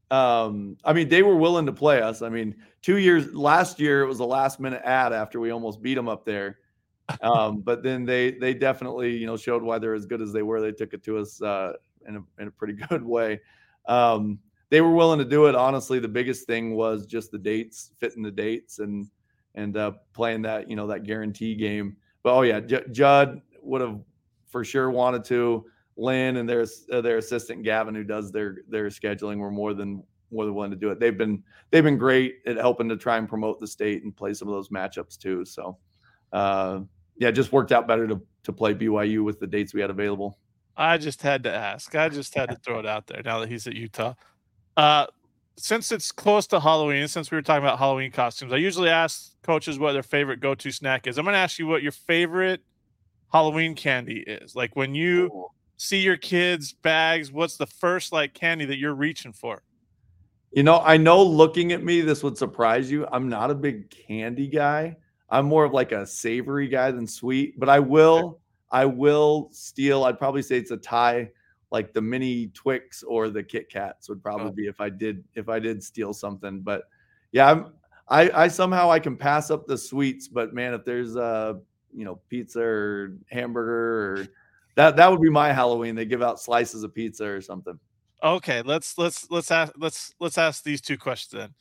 um 0.09 0.77
I 0.83 0.93
mean 0.93 1.07
they 1.09 1.21
were 1.21 1.35
willing 1.35 1.65
to 1.67 1.73
play 1.73 2.01
us. 2.01 2.21
I 2.21 2.29
mean, 2.29 2.55
2 2.81 2.97
years 2.97 3.33
last 3.33 3.79
year 3.79 4.01
it 4.01 4.07
was 4.07 4.19
a 4.19 4.25
last 4.25 4.59
minute 4.59 4.81
ad 4.83 5.13
after 5.13 5.39
we 5.39 5.51
almost 5.51 5.81
beat 5.81 5.95
them 5.95 6.09
up 6.09 6.25
there. 6.25 6.59
Um 7.21 7.61
but 7.61 7.83
then 7.83 8.05
they 8.05 8.31
they 8.31 8.53
definitely, 8.53 9.15
you 9.15 9.27
know, 9.27 9.37
showed 9.37 9.61
why 9.61 9.77
they're 9.77 9.93
as 9.93 10.05
good 10.05 10.21
as 10.21 10.33
they 10.33 10.41
were. 10.41 10.61
They 10.61 10.71
took 10.71 10.93
it 10.93 11.03
to 11.03 11.17
us 11.17 11.41
uh 11.41 11.73
in 12.07 12.15
a 12.15 12.41
in 12.41 12.47
a 12.47 12.51
pretty 12.51 12.73
good 12.89 13.03
way. 13.03 13.39
Um 13.87 14.39
they 14.73 14.81
were 14.81 14.95
willing 14.95 15.19
to 15.19 15.25
do 15.25 15.45
it. 15.45 15.53
Honestly, 15.53 15.99
the 15.99 16.07
biggest 16.07 16.47
thing 16.47 16.73
was 16.73 17.05
just 17.05 17.29
the 17.29 17.37
dates, 17.37 17.91
fitting 17.99 18.23
the 18.23 18.31
dates 18.31 18.79
and 18.79 19.07
and 19.53 19.77
uh 19.77 19.91
playing 20.13 20.41
that, 20.41 20.67
you 20.67 20.75
know, 20.75 20.87
that 20.87 21.03
guarantee 21.03 21.53
game. 21.53 21.95
But 22.23 22.33
oh 22.33 22.41
yeah, 22.41 22.59
J- 22.59 22.85
Judd 22.89 23.39
would 23.61 23.81
have 23.81 23.99
for 24.47 24.65
sure 24.65 24.89
wanted 24.89 25.25
to. 25.25 25.63
Lynn 25.95 26.37
and 26.37 26.49
their 26.49 26.65
uh, 26.91 27.01
their 27.01 27.19
assistant 27.19 27.61
Gavin, 27.61 27.93
who 27.93 28.03
does 28.03 28.31
their 28.31 28.63
their 28.67 28.87
scheduling, 28.87 29.37
were 29.37 29.51
more 29.51 29.75
than 29.75 30.01
more 30.31 30.43
than 30.43 30.55
willing 30.55 30.71
to 30.71 30.75
do 30.75 30.89
it. 30.89 30.99
They've 30.99 31.15
been 31.15 31.43
they've 31.69 31.83
been 31.83 31.99
great 31.99 32.37
at 32.47 32.55
helping 32.55 32.89
to 32.89 32.97
try 32.97 33.17
and 33.17 33.29
promote 33.29 33.59
the 33.59 33.67
state 33.67 34.03
and 34.03 34.15
play 34.15 34.33
some 34.33 34.47
of 34.47 34.55
those 34.55 34.69
matchups 34.69 35.19
too. 35.19 35.45
So, 35.45 35.77
uh, 36.31 36.79
yeah, 37.17 37.27
it 37.27 37.33
just 37.33 37.51
worked 37.51 37.71
out 37.71 37.87
better 37.87 38.07
to 38.07 38.19
to 38.45 38.51
play 38.51 38.73
BYU 38.73 39.23
with 39.23 39.39
the 39.39 39.45
dates 39.45 39.71
we 39.71 39.81
had 39.81 39.91
available. 39.91 40.39
I 40.75 40.97
just 40.97 41.21
had 41.21 41.43
to 41.43 41.53
ask. 41.53 41.93
I 41.93 42.09
just 42.09 42.33
had 42.33 42.49
to 42.49 42.55
throw 42.65 42.79
it 42.79 42.87
out 42.87 43.05
there. 43.05 43.21
Now 43.23 43.39
that 43.41 43.49
he's 43.49 43.67
at 43.67 43.75
Utah, 43.75 44.15
uh, 44.77 45.07
since 45.57 45.91
it's 45.91 46.11
close 46.11 46.47
to 46.47 46.59
Halloween, 46.59 47.07
since 47.07 47.31
we 47.31 47.37
were 47.37 47.41
talking 47.41 47.63
about 47.63 47.79
Halloween 47.79 48.11
costumes, 48.11 48.53
I 48.53 48.57
usually 48.57 48.89
ask 48.89 49.31
coaches 49.43 49.77
what 49.77 49.93
their 49.93 50.03
favorite 50.03 50.39
go-to 50.39 50.71
snack 50.71 51.07
is. 51.07 51.17
I'm 51.17 51.25
going 51.25 51.33
to 51.33 51.39
ask 51.39 51.59
you 51.59 51.67
what 51.67 51.83
your 51.83 51.91
favorite 51.91 52.61
Halloween 53.31 53.75
candy 53.75 54.19
is. 54.19 54.55
Like 54.55 54.75
when 54.75 54.95
you 54.95 55.49
see 55.77 55.99
your 55.99 56.17
kids' 56.17 56.73
bags, 56.73 57.31
what's 57.31 57.57
the 57.57 57.65
first 57.65 58.11
like 58.11 58.33
candy 58.33 58.65
that 58.65 58.77
you're 58.77 58.95
reaching 58.95 59.33
for? 59.33 59.63
You 60.51 60.63
know, 60.63 60.79
I 60.79 60.97
know 60.97 61.23
looking 61.23 61.71
at 61.71 61.83
me, 61.83 62.01
this 62.01 62.23
would 62.23 62.37
surprise 62.37 62.89
you. 62.91 63.07
I'm 63.11 63.27
not 63.27 63.49
a 63.49 63.55
big 63.55 63.89
candy 63.89 64.47
guy. 64.47 64.97
I'm 65.29 65.45
more 65.45 65.65
of 65.65 65.73
like 65.73 65.91
a 65.91 66.05
savory 66.05 66.67
guy 66.67 66.91
than 66.91 67.07
sweet, 67.07 67.59
but 67.59 67.69
I 67.69 67.79
will, 67.79 68.39
I 68.69 68.85
will 68.85 69.49
steal. 69.51 70.03
I'd 70.03 70.19
probably 70.19 70.43
say 70.43 70.57
it's 70.57 70.69
a 70.69 70.77
tie, 70.77 71.31
like 71.73 71.91
the 71.91 72.01
mini 72.01 72.47
Twix 72.53 73.03
or 73.03 73.29
the 73.29 73.43
Kit 73.43 73.69
Kats 73.69 74.07
would 74.07 74.19
oh. 74.19 74.21
probably 74.21 74.47
Oh. 74.47 74.51
be 74.51 74.67
if 74.67 74.79
I 74.79 74.89
did 74.89 75.23
if 75.33 75.49
I 75.49 75.59
did 75.59 75.83
steal 75.83 76.13
something. 76.13 76.61
But 76.61 76.83
yeah, 77.33 77.51
I'm 77.51 77.73
I, 78.07 78.43
I 78.43 78.47
somehow 78.47 78.91
I 78.91 78.99
can 78.99 79.17
pass 79.17 79.49
up 79.49 79.65
the 79.65 79.77
sweets, 79.77 80.27
but 80.27 80.53
man, 80.53 80.73
if 80.73 80.85
there's 80.85 81.15
a 81.15 81.59
you 81.91 82.05
know 82.05 82.21
pizza 82.29 82.61
or 82.61 83.17
hamburger 83.29 84.21
or 84.21 84.27
that 84.75 84.95
that 84.95 85.11
would 85.11 85.21
be 85.21 85.29
my 85.29 85.51
Halloween. 85.51 85.95
They 85.95 86.05
give 86.05 86.21
out 86.21 86.39
slices 86.39 86.83
of 86.83 86.93
pizza 86.93 87.25
or 87.25 87.41
something. 87.41 87.77
Okay, 88.23 88.61
let's 88.61 88.97
let's 88.97 89.29
let's 89.29 89.51
ask 89.51 89.73
let's 89.77 90.13
let's 90.19 90.37
ask 90.37 90.63
these 90.63 90.79
two 90.79 90.97
questions 90.97 91.41
then. 91.41 91.53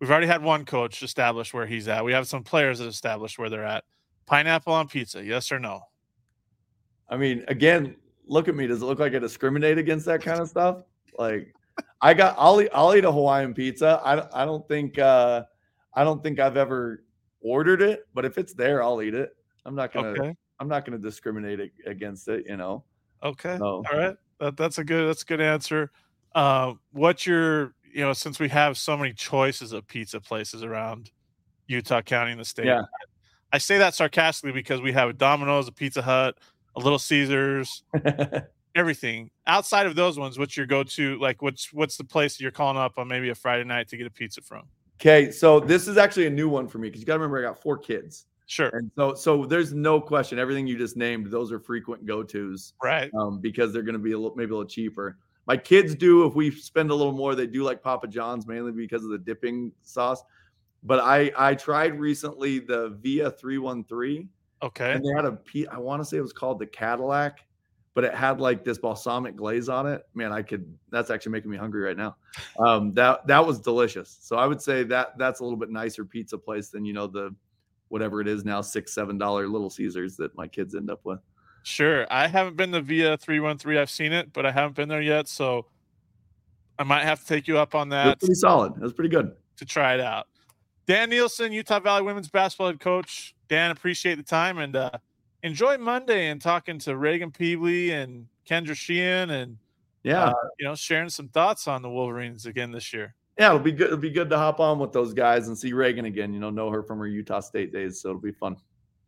We've 0.00 0.10
already 0.10 0.26
had 0.26 0.42
one 0.42 0.64
coach 0.64 1.02
establish 1.02 1.54
where 1.54 1.66
he's 1.66 1.86
at. 1.86 2.04
We 2.04 2.12
have 2.12 2.26
some 2.26 2.42
players 2.42 2.80
that 2.80 2.88
established 2.88 3.38
where 3.38 3.48
they're 3.48 3.64
at. 3.64 3.84
Pineapple 4.26 4.72
on 4.72 4.88
pizza, 4.88 5.24
yes 5.24 5.52
or 5.52 5.60
no? 5.60 5.82
I 7.08 7.16
mean, 7.16 7.44
again, 7.46 7.94
look 8.32 8.48
at 8.48 8.54
me. 8.56 8.66
Does 8.66 8.82
it 8.82 8.86
look 8.86 8.98
like 8.98 9.14
I 9.14 9.18
discriminate 9.18 9.78
against 9.78 10.06
that 10.06 10.22
kind 10.22 10.40
of 10.40 10.48
stuff? 10.48 10.78
Like, 11.18 11.54
I 12.00 12.14
got. 12.14 12.34
I'll 12.38 12.60
eat. 12.60 12.70
I'll 12.74 12.94
eat 12.94 13.04
a 13.04 13.12
Hawaiian 13.12 13.54
pizza. 13.54 14.00
I. 14.02 14.16
don't- 14.16 14.30
I 14.32 14.44
don't 14.44 14.66
think. 14.66 14.98
uh 14.98 15.44
I 15.94 16.04
don't 16.04 16.22
think 16.22 16.40
I've 16.40 16.56
ever 16.56 17.04
ordered 17.42 17.82
it, 17.82 18.06
but 18.14 18.24
if 18.24 18.38
it's 18.38 18.54
there, 18.54 18.82
I'll 18.82 19.02
eat 19.02 19.14
it. 19.14 19.36
I'm 19.66 19.74
not 19.74 19.92
gonna. 19.92 20.08
Okay. 20.08 20.34
I'm 20.58 20.68
not 20.68 20.84
gonna 20.86 20.98
discriminate 20.98 21.60
ag- 21.60 21.86
against 21.86 22.28
it. 22.28 22.46
You 22.48 22.56
know. 22.56 22.84
Okay. 23.22 23.56
So 23.58 23.84
All 23.90 23.98
right. 23.98 24.16
That, 24.40 24.56
that's 24.56 24.78
a 24.78 24.84
good 24.84 25.08
that's 25.08 25.22
a 25.22 25.26
good 25.26 25.40
answer. 25.40 25.90
Uh, 26.34 26.74
what's 26.92 27.26
your 27.26 27.74
you 27.92 28.00
know 28.00 28.14
since 28.14 28.40
we 28.40 28.48
have 28.48 28.78
so 28.78 28.96
many 28.96 29.12
choices 29.12 29.72
of 29.72 29.86
pizza 29.86 30.18
places 30.18 30.62
around 30.64 31.10
Utah 31.66 32.00
County 32.00 32.32
and 32.32 32.40
the 32.40 32.44
state. 32.44 32.66
Yeah. 32.66 32.82
I 33.52 33.58
say 33.58 33.76
that 33.78 33.94
sarcastically 33.94 34.52
because 34.52 34.80
we 34.80 34.92
have 34.92 35.10
a 35.10 35.12
Domino's, 35.12 35.68
a 35.68 35.72
Pizza 35.72 36.00
Hut, 36.00 36.38
a 36.76 36.80
Little 36.80 36.98
Caesars, 36.98 37.82
everything. 38.74 39.30
Outside 39.46 39.86
of 39.86 39.94
those 39.94 40.18
ones, 40.18 40.38
what's 40.38 40.56
your 40.56 40.66
go-to? 40.66 41.18
Like, 41.18 41.42
what's 41.42 41.72
what's 41.72 41.96
the 41.96 42.04
place 42.04 42.40
you're 42.40 42.50
calling 42.50 42.76
up 42.78 42.98
on 42.98 43.08
maybe 43.08 43.28
a 43.30 43.34
Friday 43.34 43.64
night 43.64 43.88
to 43.88 43.96
get 43.96 44.06
a 44.06 44.10
pizza 44.10 44.40
from? 44.40 44.62
Okay, 45.00 45.30
so 45.30 45.58
this 45.60 45.88
is 45.88 45.96
actually 45.96 46.26
a 46.26 46.30
new 46.30 46.48
one 46.48 46.68
for 46.68 46.78
me 46.78 46.88
because 46.88 47.00
you 47.00 47.06
got 47.06 47.14
to 47.14 47.18
remember 47.18 47.38
I 47.38 47.42
got 47.50 47.60
four 47.60 47.76
kids, 47.76 48.26
Sure. 48.46 48.68
and 48.68 48.90
so 48.96 49.14
so 49.14 49.44
there's 49.46 49.72
no 49.72 50.00
question. 50.00 50.38
Everything 50.38 50.66
you 50.66 50.78
just 50.78 50.96
named, 50.96 51.26
those 51.30 51.50
are 51.50 51.58
frequent 51.58 52.06
go 52.06 52.22
tos. 52.22 52.74
Right. 52.82 53.10
um, 53.18 53.40
because 53.40 53.72
they're 53.72 53.82
going 53.82 53.94
to 53.94 53.98
be 53.98 54.12
a 54.12 54.18
little, 54.18 54.36
maybe 54.36 54.52
a 54.52 54.54
little 54.56 54.68
cheaper. 54.68 55.18
My 55.46 55.56
kids 55.56 55.96
do 55.96 56.24
if 56.26 56.34
we 56.36 56.52
spend 56.52 56.90
a 56.92 56.94
little 56.94 57.12
more. 57.12 57.34
They 57.34 57.48
do 57.48 57.64
like 57.64 57.82
Papa 57.82 58.06
John's 58.06 58.46
mainly 58.46 58.70
because 58.70 59.02
of 59.02 59.10
the 59.10 59.18
dipping 59.18 59.72
sauce. 59.82 60.22
But 60.84 61.00
I 61.00 61.32
I 61.36 61.54
tried 61.56 61.98
recently 61.98 62.60
the 62.60 62.90
Via 63.02 63.30
three 63.32 63.58
one 63.58 63.82
three, 63.84 64.28
Okay. 64.62 64.92
and 64.92 65.04
they 65.04 65.10
had 65.14 65.24
a 65.24 65.32
P. 65.32 65.66
I 65.66 65.78
want 65.78 66.00
to 66.00 66.04
say 66.04 66.16
it 66.16 66.20
was 66.20 66.32
called 66.32 66.58
the 66.58 66.66
Cadillac, 66.66 67.40
but 67.94 68.04
it 68.04 68.14
had 68.14 68.40
like 68.40 68.64
this 68.64 68.78
balsamic 68.78 69.36
glaze 69.36 69.68
on 69.68 69.86
it. 69.86 70.02
Man, 70.14 70.32
I 70.32 70.42
could. 70.42 70.72
That's 70.90 71.10
actually 71.10 71.32
making 71.32 71.50
me 71.50 71.56
hungry 71.56 71.82
right 71.82 71.96
now. 71.96 72.16
Um, 72.58 72.92
that 72.92 73.26
that 73.26 73.44
was 73.46 73.60
delicious. 73.60 74.18
So 74.20 74.36
I 74.36 74.46
would 74.46 74.62
say 74.62 74.84
that 74.84 75.18
that's 75.18 75.40
a 75.40 75.42
little 75.42 75.58
bit 75.58 75.70
nicer 75.70 76.04
pizza 76.04 76.38
place 76.38 76.68
than 76.68 76.84
you 76.84 76.92
know 76.92 77.06
the 77.06 77.34
whatever 77.88 78.20
it 78.20 78.28
is 78.28 78.44
now 78.44 78.60
six 78.62 78.94
seven 78.94 79.18
dollar 79.18 79.46
Little 79.48 79.68
Caesars 79.70 80.16
that 80.16 80.34
my 80.36 80.46
kids 80.46 80.74
end 80.74 80.90
up 80.90 81.00
with. 81.04 81.18
Sure. 81.64 82.06
I 82.10 82.26
haven't 82.26 82.56
been 82.56 82.72
to 82.72 82.80
Via 82.80 83.16
313. 83.16 83.78
I've 83.80 83.90
seen 83.90 84.12
it, 84.12 84.32
but 84.32 84.44
I 84.44 84.50
haven't 84.50 84.74
been 84.74 84.88
there 84.88 85.02
yet. 85.02 85.28
So 85.28 85.66
I 86.78 86.82
might 86.84 87.02
have 87.04 87.20
to 87.20 87.26
take 87.26 87.46
you 87.46 87.58
up 87.58 87.74
on 87.74 87.90
that 87.90 88.18
pretty 88.18 88.34
solid. 88.34 88.72
It 88.76 88.82
was 88.82 88.92
pretty 88.92 89.10
good. 89.10 89.32
to 89.58 89.64
try 89.64 89.94
it 89.94 90.00
out. 90.00 90.26
Dan 90.86 91.10
Nielson, 91.10 91.52
Utah 91.52 91.80
Valley 91.80 92.02
women's 92.02 92.28
basketball 92.28 92.68
head 92.68 92.80
coach. 92.80 93.34
Dan, 93.48 93.70
appreciate 93.70 94.16
the 94.16 94.22
time 94.22 94.58
and 94.58 94.74
uh, 94.76 94.90
enjoy 95.42 95.78
Monday 95.78 96.28
and 96.28 96.40
talking 96.40 96.78
to 96.80 96.96
Reagan 96.96 97.30
Peebly 97.30 97.90
and 97.92 98.26
Kendra 98.48 98.74
Sheehan 98.74 99.30
and 99.30 99.58
Yeah. 100.02 100.24
uh, 100.26 100.34
you 100.58 100.66
know 100.66 100.74
sharing 100.74 101.08
some 101.08 101.28
thoughts 101.28 101.68
on 101.68 101.82
the 101.82 101.90
Wolverines 101.90 102.46
again 102.46 102.72
this 102.72 102.92
year. 102.92 103.14
yeah, 103.38 103.48
it'll 103.48 103.60
be 103.60 103.72
good. 103.72 103.86
It'll 103.86 103.98
be 103.98 104.10
good 104.10 104.28
to 104.30 104.38
hop 104.38 104.58
on 104.60 104.78
with 104.78 104.92
those 104.92 105.14
guys 105.14 105.48
and 105.48 105.56
see 105.56 105.72
Reagan 105.72 106.04
again. 106.06 106.32
You 106.34 106.40
know, 106.40 106.50
know 106.50 106.70
her 106.70 106.82
from 106.82 106.98
her 106.98 107.06
Utah 107.06 107.40
State 107.40 107.72
days, 107.72 108.00
so 108.00 108.10
it'll 108.10 108.20
be 108.20 108.32
fun. 108.32 108.56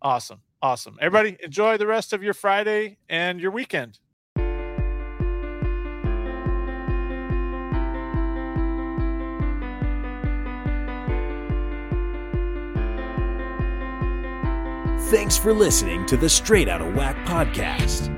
Awesome, 0.02 0.40
awesome. 0.62 0.96
Everybody, 1.00 1.36
enjoy 1.42 1.76
the 1.78 1.86
rest 1.86 2.12
of 2.12 2.22
your 2.22 2.34
Friday 2.34 2.98
and 3.08 3.40
your 3.40 3.50
weekend. 3.50 3.98
Thanks 15.14 15.36
for 15.36 15.52
listening 15.52 16.04
to 16.06 16.16
the 16.16 16.28
Straight 16.28 16.68
Outta 16.68 16.86
WAC 16.86 17.14
podcast. 17.24 18.10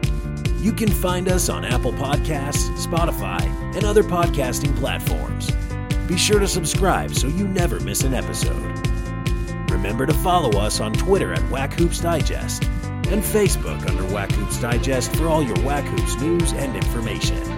You 0.63 0.73
can 0.73 0.89
find 0.89 1.29
us 1.29 1.51
on 1.51 1.63
Apple 1.63 1.93
Podcasts, 1.93 2.71
Spotify, 2.79 3.43
and 3.77 3.85
other 3.85 4.03
podcasting 4.03 4.75
platforms. 4.77 5.51
Be 6.09 6.17
sure 6.17 6.39
to 6.39 6.49
subscribe 6.49 7.15
so 7.15 7.27
you 7.27 7.49
never 7.49 7.81
miss 7.81 8.01
an 8.01 8.15
episode. 8.15 8.65
Remember 9.71 10.07
to 10.07 10.15
follow 10.15 10.59
us 10.59 10.81
on 10.81 10.95
Twitter 10.95 11.35
at 11.35 11.43
WAC 11.51 11.75
Hoops 11.75 12.01
Digest 12.01 12.65
and 12.65 13.23
Facebook 13.23 13.87
under 13.91 14.05
WAC 14.05 14.33
Hoops 14.33 14.59
Digest 14.59 15.15
for 15.17 15.29
all 15.29 15.43
your 15.43 15.57
WAC 15.57 15.83
Hoops 15.83 16.19
news 16.23 16.55
and 16.55 16.75
information. 16.77 17.56